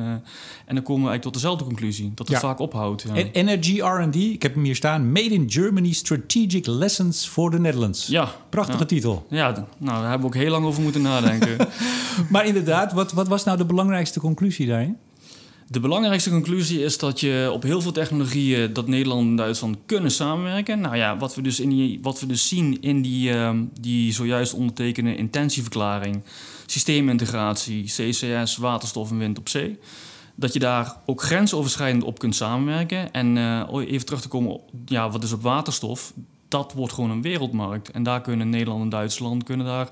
[0.66, 2.42] en dan komen we eigenlijk tot dezelfde conclusie: dat het ja.
[2.42, 3.04] vaak ophoudt.
[3.14, 3.24] Ja.
[3.32, 8.06] Energy RD, ik heb hem hier staan: Made in Germany Strategic Lessons for the Netherlands.
[8.06, 8.32] Ja.
[8.48, 8.84] Prachtige ja.
[8.84, 9.26] titel.
[9.30, 11.56] Ja, nou, daar hebben we ook heel lang over moeten nadenken.
[12.30, 14.96] maar inderdaad, wat, wat was nou de belangrijkste conclusie daarin?
[15.74, 20.10] De belangrijkste conclusie is dat je op heel veel technologieën dat Nederland en Duitsland kunnen
[20.10, 20.80] samenwerken.
[20.80, 24.12] Nou ja, wat we dus, in die, wat we dus zien in die, uh, die
[24.12, 26.22] zojuist ondertekende intentieverklaring,
[26.66, 29.78] systeemintegratie, CCS, waterstof en wind op zee.
[30.34, 33.12] Dat je daar ook grensoverschrijdend op kunt samenwerken.
[33.12, 36.12] En uh, even terug te komen op ja, wat is op waterstof.
[36.48, 37.90] Dat wordt gewoon een wereldmarkt.
[37.90, 39.88] En daar kunnen Nederland en Duitsland kunnen daar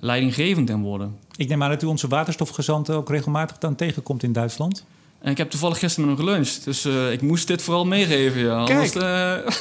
[0.00, 1.16] leidinggevend in worden.
[1.36, 4.84] Ik neem aan dat u onze waterstofgezanten ook regelmatig dan tegenkomt in Duitsland.
[5.20, 6.64] En ik heb toevallig gisteren met hem geluncht.
[6.64, 8.40] Dus uh, ik moest dit vooral meegeven.
[8.40, 8.64] Ja.
[8.64, 8.94] Kijk.
[8.94, 9.54] Anders, uh...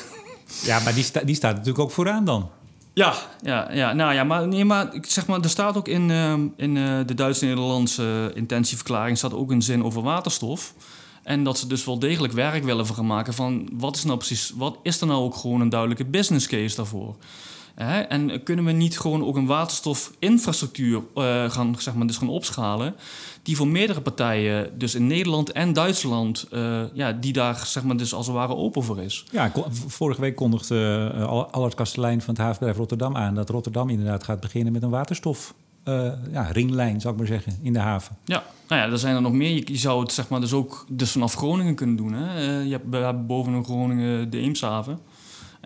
[0.70, 2.50] ja, maar die, sta, die staat natuurlijk ook vooraan dan.
[2.94, 6.34] Ja, ja, ja, nou ja, maar, nee, maar zeg maar, er staat ook in, uh,
[6.56, 6.74] in
[7.06, 10.74] de Duits-Nederlandse intentieverklaring staat ook een zin over waterstof.
[11.28, 14.18] En dat ze dus wel degelijk werk willen van gaan maken van wat is nou
[14.18, 17.16] precies, wat is er nou ook gewoon een duidelijke business case daarvoor?
[17.84, 18.00] Hè?
[18.00, 22.96] En kunnen we niet gewoon ook een waterstofinfrastructuur uh, gaan, zeg maar, dus gaan opschalen,
[23.44, 27.98] die voor meerdere partijen, dus in Nederland en Duitsland, uh, ja, die daar zeg maar,
[27.98, 29.26] dus als het ware open voor is?
[29.32, 29.52] Ja,
[29.88, 34.40] vorige week kondigde uh, Allard Kastelein van het havenbedrijf Rotterdam aan dat Rotterdam inderdaad gaat
[34.40, 35.54] beginnen met een waterstof.
[35.86, 38.18] Uh, ja, ringlijn, zou ik maar zeggen, in de haven.
[38.26, 39.54] Ja, nou ja, er zijn er nog meer.
[39.54, 42.14] Je, je zou het zeg maar dus ook dus vanaf Groningen kunnen doen.
[42.14, 42.60] Hè?
[42.62, 45.00] je hebt, we hebben boven in Groningen de Eemshaven.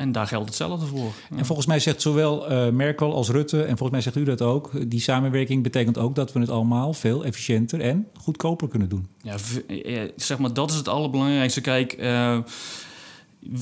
[0.01, 1.11] En daar geldt hetzelfde voor.
[1.29, 1.37] Ja.
[1.37, 4.41] En volgens mij zegt zowel uh, Merkel als Rutte, en volgens mij zegt u dat
[4.41, 9.07] ook, die samenwerking betekent ook dat we het allemaal veel efficiënter en goedkoper kunnen doen.
[9.21, 9.35] Ja,
[10.15, 11.61] zeg maar, dat is het allerbelangrijkste.
[11.61, 12.37] Kijk, uh,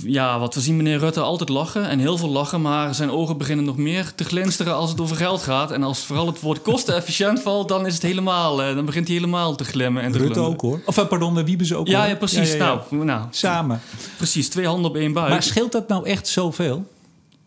[0.04, 3.38] ja, wat we zien meneer Rutte altijd lachen en heel veel lachen, maar zijn ogen
[3.38, 5.72] beginnen nog meer te glinsteren als het over geld gaat.
[5.72, 9.16] En als vooral het woord kostenefficiënt valt, dan is het helemaal, uh, dan begint hij
[9.16, 10.82] helemaal te glimmen en te Rutte ook hoor.
[10.86, 12.10] Of uh, pardon, wie ze ook ja, hoor.
[12.10, 12.56] Ja, precies.
[12.56, 13.82] Nou, nou, Samen.
[14.18, 15.30] Precies, twee handen op één buik.
[15.30, 16.86] Maar scheelt dat nou echt zoveel?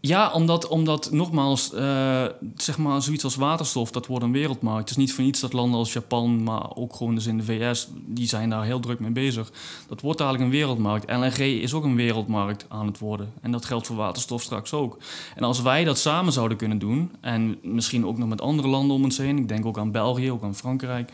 [0.05, 2.25] Ja, omdat, omdat nogmaals, uh,
[2.57, 4.81] zeg maar zoiets als waterstof, dat wordt een wereldmarkt.
[4.81, 7.45] Het is niet voor niets dat landen als Japan, maar ook gewoon dus in de
[7.45, 9.53] VS, die zijn daar heel druk mee bezig.
[9.89, 11.11] Dat wordt dadelijk een wereldmarkt.
[11.11, 13.33] LNG is ook een wereldmarkt aan het worden.
[13.41, 14.99] En dat geldt voor waterstof straks ook.
[15.35, 18.97] En als wij dat samen zouden kunnen doen, en misschien ook nog met andere landen
[18.97, 21.13] om ons heen, ik denk ook aan België, ook aan Frankrijk,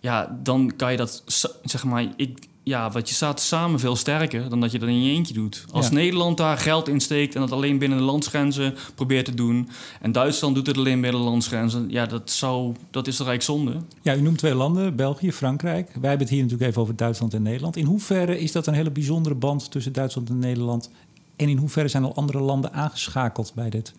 [0.00, 1.22] ja, dan kan je dat,
[1.62, 5.02] zeg maar, ik, ja, wat je staat samen veel sterker dan dat je dat in
[5.02, 5.64] je eentje doet.
[5.70, 9.68] Als Nederland daar geld in steekt en dat alleen binnen de landsgrenzen probeert te doen,
[10.00, 13.60] en Duitsland doet het alleen binnen de landsgrenzen, ja, dat, zou, dat is toch eigenlijk
[13.60, 13.84] zonde.
[14.02, 15.86] Ja, u noemt twee landen, België, Frankrijk.
[16.00, 17.76] Wij hebben het hier natuurlijk even over Duitsland en Nederland.
[17.76, 20.90] In hoeverre is dat een hele bijzondere band tussen Duitsland en Nederland?
[21.36, 23.94] En in hoeverre zijn al andere landen aangeschakeld bij dit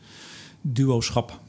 [0.61, 1.39] duoschap?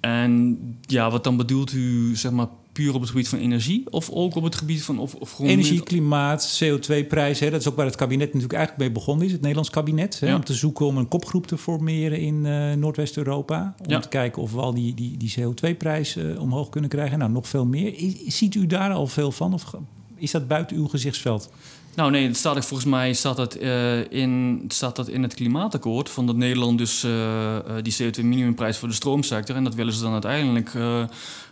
[0.00, 3.90] En ja, wat dan bedoelt u, zeg maar, puur op het gebied van energie?
[3.90, 4.98] Of ook op het gebied van...
[4.98, 7.50] Of, of energie, klimaat, CO2-prijzen.
[7.50, 9.32] Dat is ook waar het kabinet natuurlijk eigenlijk mee begonnen is.
[9.32, 10.20] Het Nederlands kabinet.
[10.20, 13.74] Hè, Om te zoeken om een kopgroep te formeren in uh, Noordwest-Europa.
[13.88, 17.18] Om te kijken of we al die, die, die CO2-prijs uh, omhoog kunnen krijgen.
[17.18, 17.94] Nou, nog veel meer.
[18.26, 19.54] ziet u daar al veel van?
[19.54, 19.74] Of
[20.16, 21.50] is dat buiten uw gezichtsveld?
[21.94, 26.10] Nou nee, staat, volgens mij staat dat, uh, in, staat dat in het klimaatakkoord...
[26.10, 29.56] van dat Nederland dus uh, die CO2-minimumprijs voor de stroomsector...
[29.56, 31.04] en dat willen ze dan uiteindelijk uh,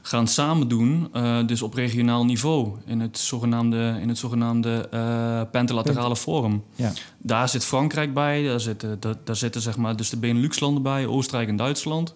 [0.02, 1.10] gaan samen doen,
[1.46, 2.72] dus op regionaal niveau...
[2.86, 4.88] in het zogenaamde, in het zogenaamde
[5.52, 6.64] pentalaterale forum.
[6.74, 6.92] Ja.
[7.18, 11.06] Daar zit Frankrijk bij, daar zitten, daar, daar zitten zeg maar, dus de Benelux-landen bij...
[11.06, 12.14] Oostenrijk en Duitsland...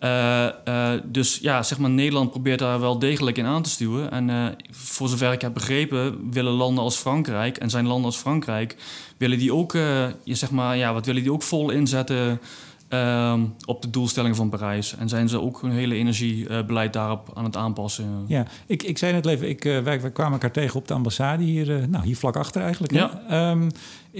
[0.00, 4.10] Uh, uh, dus ja, zeg maar, Nederland probeert daar wel degelijk in aan te stuwen.
[4.10, 8.16] En uh, voor zover ik heb begrepen, willen landen als Frankrijk en zijn landen als
[8.16, 8.76] Frankrijk,
[9.16, 12.40] willen die ook, je zeg maar, ja, wat willen die ook vol inzetten
[12.88, 14.96] Ehm, op de doelstellingen van Parijs.
[14.96, 18.24] En zijn ze ook hun hele energiebeleid daarop aan het aanpassen.
[18.26, 21.44] Ja, ik, ik zei net even, ik, wij, wij, kwamen elkaar tegen op de ambassade
[21.44, 22.92] hier, nou, hier vlak achter eigenlijk.
[22.92, 23.50] Ja.
[23.50, 23.70] Um,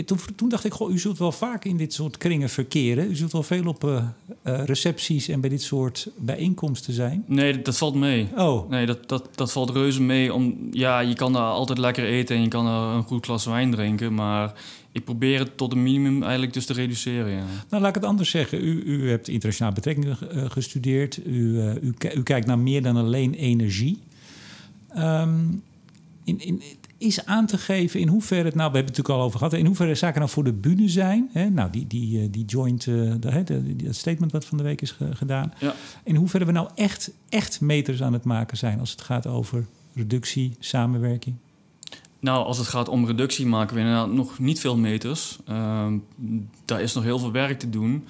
[0.05, 3.11] toen, toen, dacht ik, goh, u zult wel vaak in dit soort kringen verkeren.
[3.11, 4.05] U zult wel veel op uh,
[4.43, 7.25] recepties en bij dit soort bijeenkomsten zijn.
[7.27, 8.29] Nee, dat valt mee.
[8.37, 8.71] Oh.
[8.71, 10.35] Nee, dat, dat, dat valt reuze mee.
[10.35, 13.71] Om, ja, je kan daar altijd lekker eten en je kan een goed glas wijn
[13.71, 14.53] drinken, maar
[14.93, 17.33] ik probeer het tot een minimum eigenlijk dus te reduceren.
[17.33, 17.45] Ja.
[17.71, 18.65] Nou, laat ik het anders zeggen.
[18.65, 20.19] U, u hebt internationale betrekkingen
[20.51, 21.19] gestudeerd.
[21.27, 23.99] U, u, u, kijkt naar meer dan alleen energie.
[24.99, 25.63] Um,
[26.25, 26.63] in, in,
[26.99, 29.53] is aan te geven in hoeverre het, nou, we hebben het natuurlijk al over gehad,
[29.53, 31.31] in hoeverre zaken nou voor de bühne zijn.
[31.33, 31.51] Hè?
[31.51, 34.91] Nou, die, die, eh, die joint, uh, de, dat statement wat van de week is
[34.91, 35.53] ge, gedaan.
[35.59, 35.75] Ja.
[36.05, 39.67] In hoeverre we nou echt, echt meters aan het maken zijn als het gaat over
[39.95, 41.37] reductie, samenwerking.
[42.21, 45.39] Nou, als het gaat om reductie, maken we inderdaad nog niet veel meters.
[45.49, 45.87] Uh,
[46.65, 48.05] daar is nog heel veel werk te doen.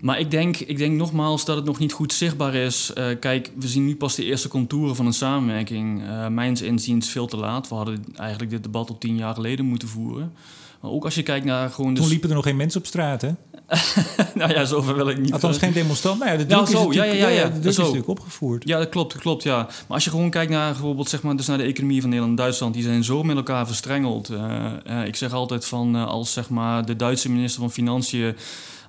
[0.00, 2.92] Maar ik denk, ik denk nogmaals dat het nog niet goed zichtbaar is.
[2.98, 6.02] Uh, kijk, we zien nu pas de eerste contouren van een samenwerking.
[6.02, 7.68] Uh, mijns inziens veel te laat.
[7.68, 10.32] We hadden eigenlijk dit debat al tien jaar geleden moeten voeren.
[10.80, 11.94] Maar ook als je kijkt naar gewoon...
[11.94, 13.30] Toen liepen er nog geen mensen op straat, hè?
[14.34, 15.32] nou ja, zover wil ik niet.
[15.32, 16.18] Althans, geen demonstrant.
[16.18, 18.08] Nou ja, de druk, nou, zo, is, ja, ja, ja, ja, de druk is natuurlijk
[18.08, 18.68] opgevoerd.
[18.68, 19.56] Ja, dat klopt, dat klopt, ja.
[19.56, 22.38] Maar als je gewoon kijkt naar bijvoorbeeld zeg maar, dus naar de economie van Nederland
[22.38, 22.74] en Duitsland...
[22.74, 24.30] die zijn zo met elkaar verstrengeld.
[24.30, 28.36] Uh, ik zeg altijd van als zeg maar, de Duitse minister van Financiën...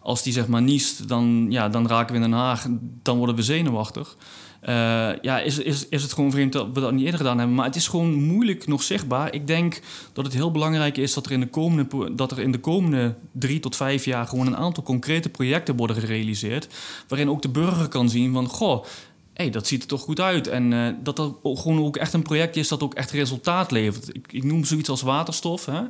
[0.08, 2.68] als die zeg maar niest, dan, ja, dan raken we in Den Haag.
[3.04, 4.16] Dan worden we zenuwachtig.
[4.62, 4.74] Uh,
[5.22, 7.56] ja, is, is, is het gewoon vreemd dat we dat niet eerder gedaan hebben.
[7.56, 9.34] Maar het is gewoon moeilijk nog zichtbaar.
[9.34, 9.82] Ik denk
[10.14, 13.16] dat het heel belangrijk is dat er in de komende, dat er in de komende
[13.32, 16.68] drie tot vijf jaar gewoon een aantal concrete projecten worden gerealiseerd.
[17.08, 18.86] Waarin ook de burger kan zien van goh.
[19.34, 20.48] Hey, dat ziet er toch goed uit.
[20.48, 24.16] En uh, dat dat gewoon ook echt een project is dat ook echt resultaat levert.
[24.16, 25.66] Ik, ik noem zoiets als waterstof.
[25.66, 25.82] Hè?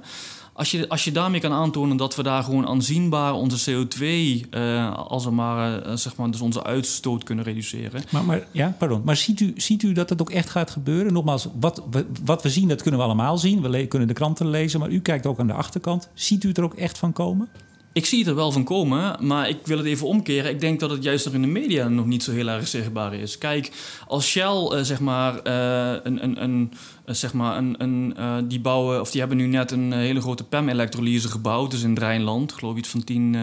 [0.58, 4.04] Als je, als je daarmee kan aantonen dat we daar gewoon aanzienbaar onze CO2,
[4.52, 8.04] uh, als we maar, uh, zeg maar, dus onze uitstoot kunnen reduceren.
[8.12, 9.02] Maar, maar, ja, pardon.
[9.06, 11.14] Maar ziet u, ziet u dat het ook echt gaat gebeuren?
[11.14, 13.62] Nogmaals, wat we, wat we zien, dat kunnen we allemaal zien.
[13.62, 16.10] We kunnen de kranten lezen, maar u kijkt ook aan de achterkant.
[16.14, 17.50] Ziet u het er ook echt van komen?
[17.98, 20.52] Ik zie het er wel van komen, maar ik wil het even omkeren.
[20.52, 23.14] Ik denk dat het juist nog in de media nog niet zo heel erg zichtbaar
[23.14, 23.38] is.
[23.38, 23.72] Kijk,
[24.08, 26.72] als Shell, uh, zeg maar, uh, een, een, een,
[27.06, 28.16] uh, zeg maar een, een,
[28.48, 32.54] die bouwen, of die hebben nu net een hele grote PEM-elektrolyse gebouwd, dus in Rijnland,
[32.54, 33.34] geloof iets van 10,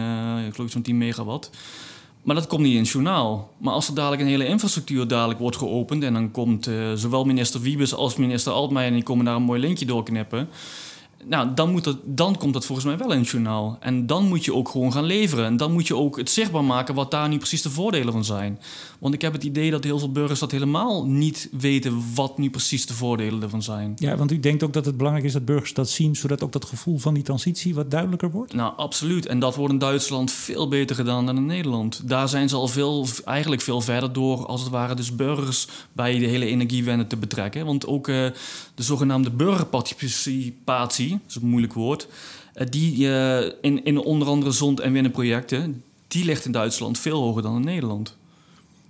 [0.41, 1.49] geloof iets van 10 megawatt.
[2.23, 3.53] Maar dat komt niet in het journaal.
[3.57, 6.03] Maar als er dadelijk een hele infrastructuur dadelijk wordt geopend...
[6.03, 8.87] en dan komt zowel minister Wiebes als minister Altmaier...
[8.87, 10.49] en die komen daar een mooi linkje doorknippen
[11.27, 13.77] nou, dan, moet dat, dan komt dat volgens mij wel in het journaal.
[13.79, 15.45] En dan moet je ook gewoon gaan leveren.
[15.45, 18.25] En dan moet je ook het zichtbaar maken wat daar nu precies de voordelen van
[18.25, 18.59] zijn.
[18.99, 22.49] Want ik heb het idee dat heel veel burgers dat helemaal niet weten wat nu
[22.49, 23.93] precies de voordelen ervan zijn.
[23.95, 26.51] Ja, want u denkt ook dat het belangrijk is dat burgers dat zien, zodat ook
[26.51, 28.53] dat gevoel van die transitie wat duidelijker wordt?
[28.53, 29.25] Nou, absoluut.
[29.25, 32.09] En dat wordt in Duitsland veel beter gedaan dan in Nederland.
[32.09, 36.19] Daar zijn ze al veel, eigenlijk veel verder door, als het ware, dus burgers bij
[36.19, 37.65] de hele energiewende te betrekken.
[37.65, 38.15] Want ook uh,
[38.75, 42.07] de zogenaamde burgerparticipatie, dat is een moeilijk woord,
[42.55, 47.21] uh, die uh, in, in onder andere zond- en winnenprojecten, die ligt in Duitsland veel
[47.21, 48.15] hoger dan in Nederland.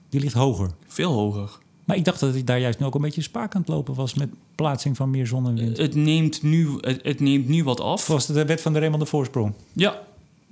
[0.09, 0.69] Die ligt hoger?
[0.87, 1.49] Veel hoger.
[1.85, 3.93] Maar ik dacht dat het daar juist nu ook een beetje spaak aan het lopen
[3.93, 5.77] was met plaatsing van meer zon en wind.
[5.77, 8.07] Het neemt nu, het, het neemt nu wat af.
[8.07, 9.53] Was de wet van de Raymond de Voorsprong?
[9.73, 10.01] Ja.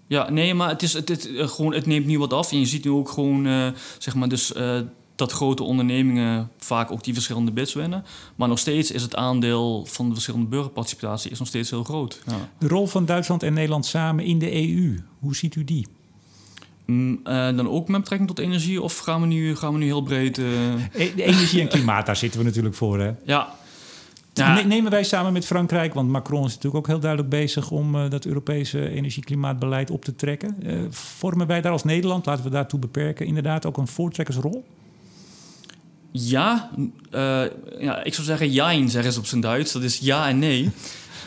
[0.08, 2.52] Ja, nee, maar het, is, het, het, gewoon, het neemt nu wat af.
[2.52, 4.80] En je ziet nu ook gewoon, uh, zeg maar, dus, uh,
[5.16, 8.06] dat grote ondernemingen vaak ook die verschillende bids winnen.
[8.36, 12.22] Maar nog steeds is het aandeel van de verschillende burgerparticipatie is nog steeds heel groot.
[12.26, 12.50] Ja.
[12.58, 15.88] De rol van Duitsland en Nederland samen in de EU, hoe ziet u die?
[16.86, 18.82] Mm, uh, dan ook met betrekking tot energie?
[18.82, 20.38] Of gaan we nu, gaan we nu heel breed...
[20.38, 20.46] Uh...
[21.16, 23.12] Energie en klimaat, daar zitten we natuurlijk voor, hè?
[23.26, 23.56] Ja.
[24.34, 24.62] ja.
[24.62, 27.72] Nemen wij samen met Frankrijk, want Macron is natuurlijk ook heel duidelijk bezig...
[27.72, 30.58] om uh, dat Europese energie-klimaatbeleid op te trekken.
[30.90, 33.26] vormen wij daar als Nederland, laten we daartoe beperken...
[33.26, 34.66] inderdaad ook een voortrekkersrol?
[36.16, 36.70] Ja,
[37.80, 39.72] ja, ik zou zeggen ja, zeggen ze op zijn Duits.
[39.72, 40.72] Dat is ja en nee.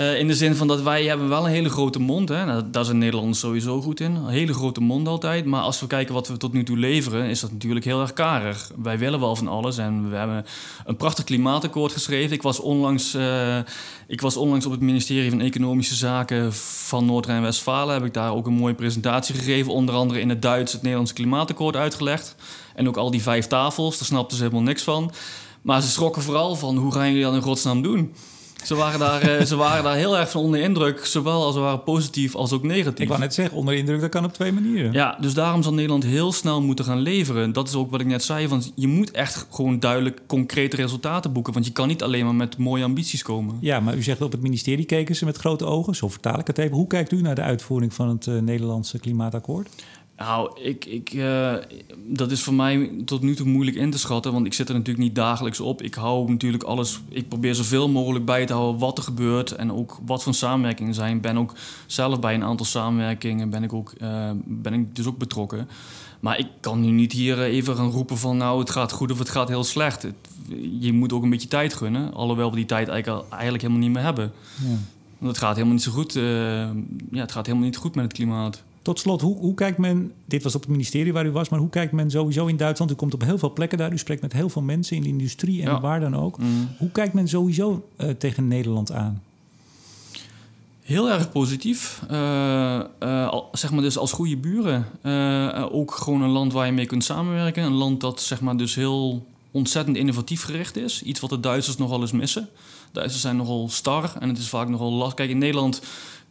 [0.00, 2.28] Uh, in de zin van dat wij hebben wel een hele grote mond.
[2.28, 2.44] Hè?
[2.44, 4.14] Nou, daar zijn Nederlanders sowieso goed in.
[4.14, 5.44] Een hele grote mond altijd.
[5.44, 8.12] Maar als we kijken wat we tot nu toe leveren, is dat natuurlijk heel erg
[8.12, 8.70] karig.
[8.82, 9.78] Wij willen wel van alles.
[9.78, 10.44] En we hebben
[10.85, 12.32] een prachtig klimaatakkoord geschreven.
[12.32, 13.59] Ik was onlangs, uh,
[14.06, 17.94] ik was onlangs op het ministerie van Economische Zaken van Noord-Rijn-Westfalen.
[17.94, 19.72] Heb ik daar ook een mooie presentatie gegeven.
[19.72, 22.35] Onder andere in het Duits het Nederlandse klimaatakkoord uitgelegd.
[22.74, 25.12] En ook al die vijf tafels, daar snapten ze helemaal niks van.
[25.62, 28.14] Maar ze schrokken vooral van hoe gaan jullie dat in godsnaam doen?
[28.66, 31.83] Ze waren, daar, uh, ze waren daar heel erg van onder indruk, zowel als waren
[31.83, 33.00] positief als ook negatief.
[33.00, 34.92] Ik wou net zeggen, onder indruk, dat kan op twee manieren.
[34.92, 37.52] Ja, dus daarom zal Nederland heel snel moeten gaan leveren.
[37.52, 41.33] Dat is ook wat ik net zei, want je moet echt gewoon duidelijk concrete resultaten
[41.33, 41.52] boeken.
[41.52, 43.57] Want je kan niet alleen maar met mooie ambities komen.
[43.61, 46.46] Ja, maar u zegt op het ministerie keken ze met grote ogen, zo vertaal ik
[46.46, 46.76] het even.
[46.76, 49.68] Hoe kijkt u naar de uitvoering van het uh, Nederlandse klimaatakkoord?
[50.16, 51.55] Nou, ik, ik, uh,
[52.07, 54.74] dat is voor mij tot nu toe moeilijk in te schatten, want ik zit er
[54.74, 55.83] natuurlijk niet dagelijks op.
[55.83, 59.72] Ik hou natuurlijk alles, ik probeer zoveel mogelijk bij te houden wat er gebeurt en
[59.72, 61.20] ook wat voor samenwerkingen zijn.
[61.20, 61.52] Ben ook
[61.87, 65.68] zelf bij een aantal samenwerkingen, ben ik, ook, uh, ben ik dus ook betrokken.
[66.20, 69.18] Maar ik kan nu niet hier even gaan roepen van nou het gaat goed of
[69.18, 70.02] het gaat heel slecht.
[70.02, 70.14] Het,
[70.81, 73.92] je moet ook een beetje tijd gunnen, alhoewel we die tijd eigenlijk, eigenlijk helemaal niet
[73.94, 74.33] meer hebben.
[74.62, 74.79] Ja.
[75.18, 76.24] Want het gaat helemaal niet zo goed, uh,
[77.11, 78.62] ja, het gaat helemaal niet goed met het klimaat.
[78.87, 81.59] Tot slot, hoe, hoe, kijkt men, dit was op het ministerie waar u was, maar
[81.59, 82.90] hoe kijkt men sowieso in Duitsland?
[82.90, 85.09] U komt op heel veel plekken daar, u spreekt met heel veel mensen in de
[85.09, 85.81] industrie en ja.
[85.81, 86.38] waar dan ook.
[86.38, 86.68] Mm.
[86.79, 89.22] Hoe kijkt men sowieso uh, tegen Nederland aan?
[90.83, 92.03] Heel erg positief.
[92.11, 94.87] Uh, uh, zeg maar dus als goede buren.
[95.72, 97.64] ook gewoon een land waar je mee kunt samenwerken.
[97.64, 101.03] Een land dat zeg maar dus heel ontzettend innovatief gericht is.
[101.03, 102.49] Iets wat de Duitsers nogal eens missen.
[102.92, 105.14] Duitsers zijn nogal star en het is vaak nogal lastig.
[105.14, 105.81] Kijk, in Nederland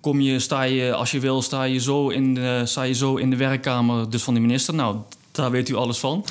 [0.06, 3.16] kom je, sta je, als je wil, sta je zo in de, sta je zo
[3.16, 4.74] in de werkkamer dus van de minister.
[4.74, 4.98] Nou,
[5.32, 6.26] daar weet u alles van.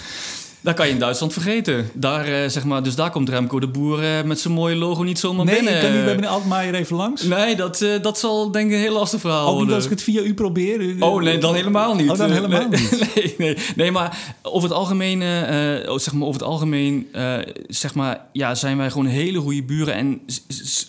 [0.60, 1.90] Daar kan je in Duitsland vergeten.
[1.94, 5.02] Daar, uh, zeg maar, dus daar komt Remco de Boer uh, met zijn mooie logo
[5.02, 5.72] niet zomaar nee, binnen.
[5.72, 7.22] Nee, ik kan niet bij meneer Altmaier even langs.
[7.22, 9.66] Nee, dat, uh, dat zal denk ik een heel lastig verhaal Ook worden.
[9.66, 10.96] niet als ik het via u probeer?
[11.00, 12.10] Oh nee, dan helemaal niet.
[12.10, 13.14] Oh, dan helemaal nee, niet?
[13.14, 15.20] Nee, nee, nee, maar over het algemeen,
[16.00, 17.08] zeg maar, over het algemeen
[17.68, 19.94] zeg maar, ja, zijn wij gewoon hele goede buren.
[19.94, 20.20] En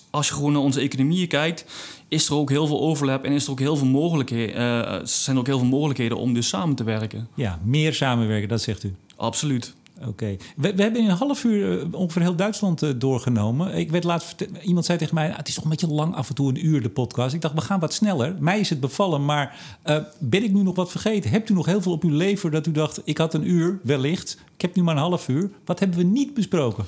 [0.10, 1.66] als je gewoon naar onze economieën kijkt
[2.08, 5.36] is er ook heel veel overlap en is er ook heel veel mogelijkheden, uh, zijn
[5.36, 7.28] er ook heel veel mogelijkheden om dus samen te werken.
[7.34, 8.96] Ja, meer samenwerken, dat zegt u.
[9.16, 9.74] Absoluut.
[10.00, 10.08] Oké.
[10.08, 10.40] Okay.
[10.56, 13.76] We, we, hebben in een half uur uh, ongeveer heel Duitsland uh, doorgenomen.
[13.76, 16.30] Ik werd laatst iemand zei tegen mij: ah, het is toch een beetje lang af
[16.30, 17.34] en toe een uur de podcast.
[17.34, 18.36] Ik dacht, we gaan wat sneller.
[18.40, 21.30] Mij is het bevallen, maar uh, ben ik nu nog wat vergeten?
[21.30, 23.80] Hebt u nog heel veel op uw lever dat u dacht: ik had een uur,
[23.84, 24.38] wellicht.
[24.56, 25.52] Ik heb nu maar een half uur.
[25.66, 26.86] Wat hebben we niet besproken?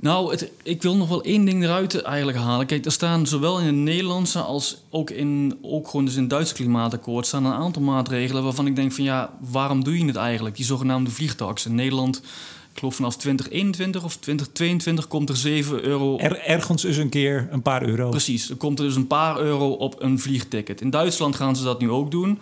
[0.00, 2.66] Nou, het, ik wil nog wel één ding eruit eigenlijk halen.
[2.66, 6.30] Kijk, er staan zowel in het Nederlandse als ook in ook gewoon dus in het
[6.30, 10.16] Duitse klimaatakkoord staan een aantal maatregelen waarvan ik denk van ja, waarom doe je het
[10.16, 10.56] eigenlijk?
[10.56, 11.66] Die zogenaamde vliegtax.
[11.66, 12.16] In Nederland,
[12.72, 16.18] ik geloof vanaf 2021 of 2022 komt er 7 euro.
[16.18, 18.10] Er, ergens is een keer een paar euro.
[18.10, 20.80] Precies, er komt er dus een paar euro op een vliegticket.
[20.80, 22.38] In Duitsland gaan ze dat nu ook doen.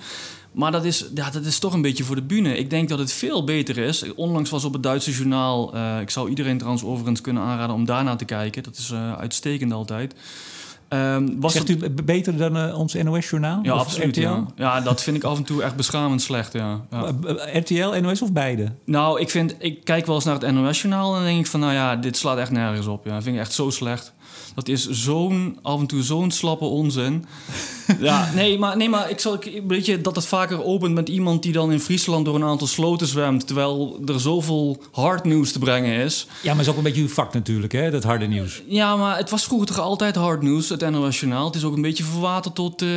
[0.56, 2.56] Maar dat is, ja, dat is toch een beetje voor de bühne.
[2.58, 4.14] Ik denk dat het veel beter is.
[4.14, 5.74] Onlangs was op het Duitse journaal...
[5.74, 8.62] Uh, ik zou iedereen trouwens overigens kunnen aanraden om daarna te kijken.
[8.62, 10.14] Dat is uh, uitstekend altijd.
[10.88, 13.58] Ehm, was Zegt het- u b- beter dan eh, ons NOS-journaal?
[13.62, 14.16] Ja, absoluut.
[14.16, 14.44] Ja.
[14.56, 16.52] ja, dat vind ik af en toe echt beschamend slecht.
[16.52, 16.80] Ja.
[16.90, 17.12] Ja.
[17.26, 18.72] Eh, RTL, NOS of beide?
[18.84, 21.60] Nou, ik, vind, ik kijk wel eens naar het NOS-journaal en dan denk ik van,
[21.60, 23.04] nou ja, dit slaat echt nergens op.
[23.04, 23.12] Ja.
[23.14, 24.12] Dat vind ik echt zo slecht.
[24.56, 27.24] Dat is zo'n, af en toe zo'n slappe onzin.
[28.00, 31.08] ja, nee, maar, nee, maar ik zal, ik- weet je, dat het vaker opent met
[31.08, 35.52] iemand die dan in Friesland door een aantal sloten zwemt, terwijl er zoveel hard nieuws
[35.52, 36.26] te brengen is.
[36.42, 37.90] Ja, maar is ook een beetje uw vak natuurlijk, hè?
[37.90, 38.62] dat harde nieuws.
[38.68, 41.46] Ja, maar het was vroeger toch altijd hard nieuws, het NOS-journaal.
[41.46, 42.88] Het is ook een beetje verwaterd tot, eh,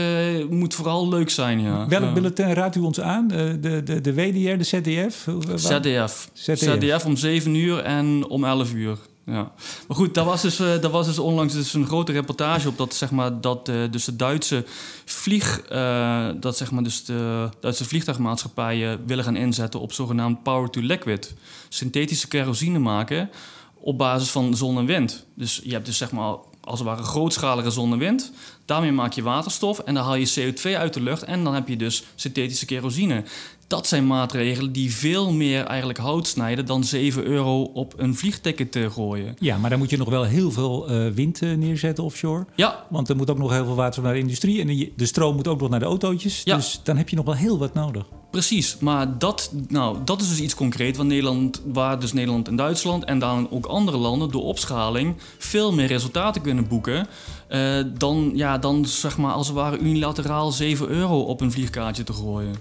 [0.50, 1.88] moet vooral leuk zijn, ja.
[1.88, 2.13] Welk ja.
[2.13, 3.32] bulletin raadt u ons aan?
[3.32, 5.28] Eh, De, de, de WDR, de ZDF?
[5.55, 6.30] ZDF.
[6.34, 6.57] ZDF.
[6.60, 8.97] ZDF om 7 uur en om 11 uur.
[9.30, 9.51] Ja.
[9.88, 12.93] Maar goed, daar was dus, daar was dus onlangs dus een grote reportage op dat,
[12.93, 14.65] zeg maar, dat eh, dus de Duitse
[15.05, 20.69] vlieg, eh, dat zeg maar dus de Duitse vliegtuigmaatschappijen willen gaan inzetten op zogenaamd power
[20.69, 21.34] to liquid.
[21.69, 23.30] Synthetische kerosine maken
[23.73, 25.25] op basis van zon en wind.
[25.34, 28.32] Dus je hebt dus zeg maar als het ware grootschalige zon en wind.
[28.65, 31.67] Daarmee maak je waterstof en dan haal je CO2 uit de lucht en dan heb
[31.67, 33.23] je dus synthetische kerosine.
[33.70, 38.72] Dat zijn maatregelen die veel meer eigenlijk hout snijden dan 7 euro op een vliegticket
[38.72, 39.36] te gooien.
[39.39, 42.45] Ja, maar dan moet je nog wel heel veel eh, wind eh, neerzetten offshore.
[42.55, 44.61] Ja, Want er moet ook nog heel veel water naar de industrie.
[44.61, 46.41] En de, de stroom moet ook nog naar de autootjes.
[46.43, 46.55] Ja.
[46.55, 48.05] Dus dan heb je nog wel heel wat nodig.
[48.32, 48.78] precies.
[48.80, 53.03] Maar dat, nou, dat is dus iets concreet waar, Nederland, waar dus Nederland en Duitsland
[53.03, 57.07] en dan ook andere landen door opschaling veel meer resultaten kunnen boeken.
[57.47, 62.03] eh, dan, ja, dan zeg maar als het ware unilateraal 7 euro op een vliegkaartje
[62.03, 62.55] te gooien.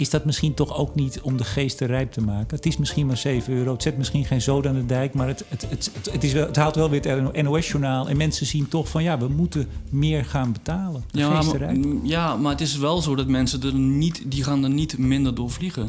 [0.00, 2.56] Is dat misschien toch ook niet om de geesten rijp te maken?
[2.56, 3.72] Het is misschien maar 7 euro.
[3.72, 5.14] Het zet misschien geen zoden aan de dijk.
[5.14, 8.08] Maar het, het, het, het, is wel, het haalt wel weer het NOS-journaal.
[8.08, 11.04] En mensen zien toch van ja, we moeten meer gaan betalen.
[11.10, 14.64] De Ja maar, ja, maar het is wel zo dat mensen er niet, die gaan
[14.64, 15.84] er niet minder door vliegen.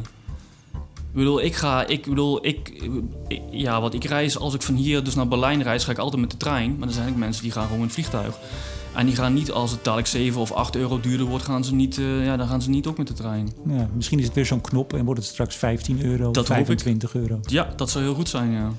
[0.94, 2.84] Ik bedoel, ik ga, ik bedoel, ik,
[3.28, 5.98] ik- ja, wat ik reis, als ik van hier dus naar Berlijn reis, ga ik
[5.98, 6.76] altijd met de trein.
[6.78, 8.38] Maar er zijn ook mensen die gaan gewoon met het vliegtuig.
[8.96, 11.74] En die gaan niet, als het dadelijk 7 of 8 euro duurder wordt, gaan ze
[11.74, 13.50] niet, eh, ja, dan gaan ze niet ook met de trein.
[13.68, 16.58] Ja, misschien is het weer zo'n knop en wordt het straks 15 euro, Dat hoop
[16.58, 16.66] ik.
[16.66, 17.40] 25 euro.
[17.42, 18.72] Ja, dat zou heel goed zijn, ja.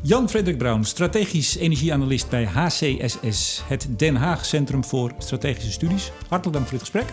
[0.00, 6.10] Jan-Frederik Brown, strategisch energieanalist bij HCSS, het Den Haag Centrum voor Strategische Studies.
[6.28, 7.12] Hartelijk dank voor dit gesprek.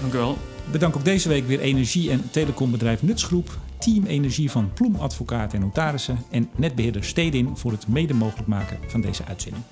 [0.00, 0.36] Dank u wel.
[0.70, 5.64] Bedank ook deze week weer energie- en telecombedrijf Nutsgroep, Team Energie van Ploem Advocaten en
[5.64, 9.64] Notarissen en netbeheerder Stedin voor het mede mogelijk maken van deze uitzending.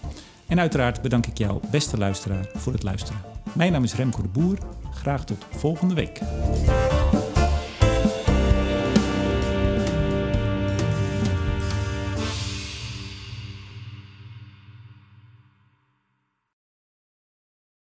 [0.46, 3.20] En uiteraard bedank ik jou, beste luisteraar, voor het luisteren.
[3.54, 4.58] Mijn naam is Remco de Boer.
[4.90, 6.20] Graag tot volgende week.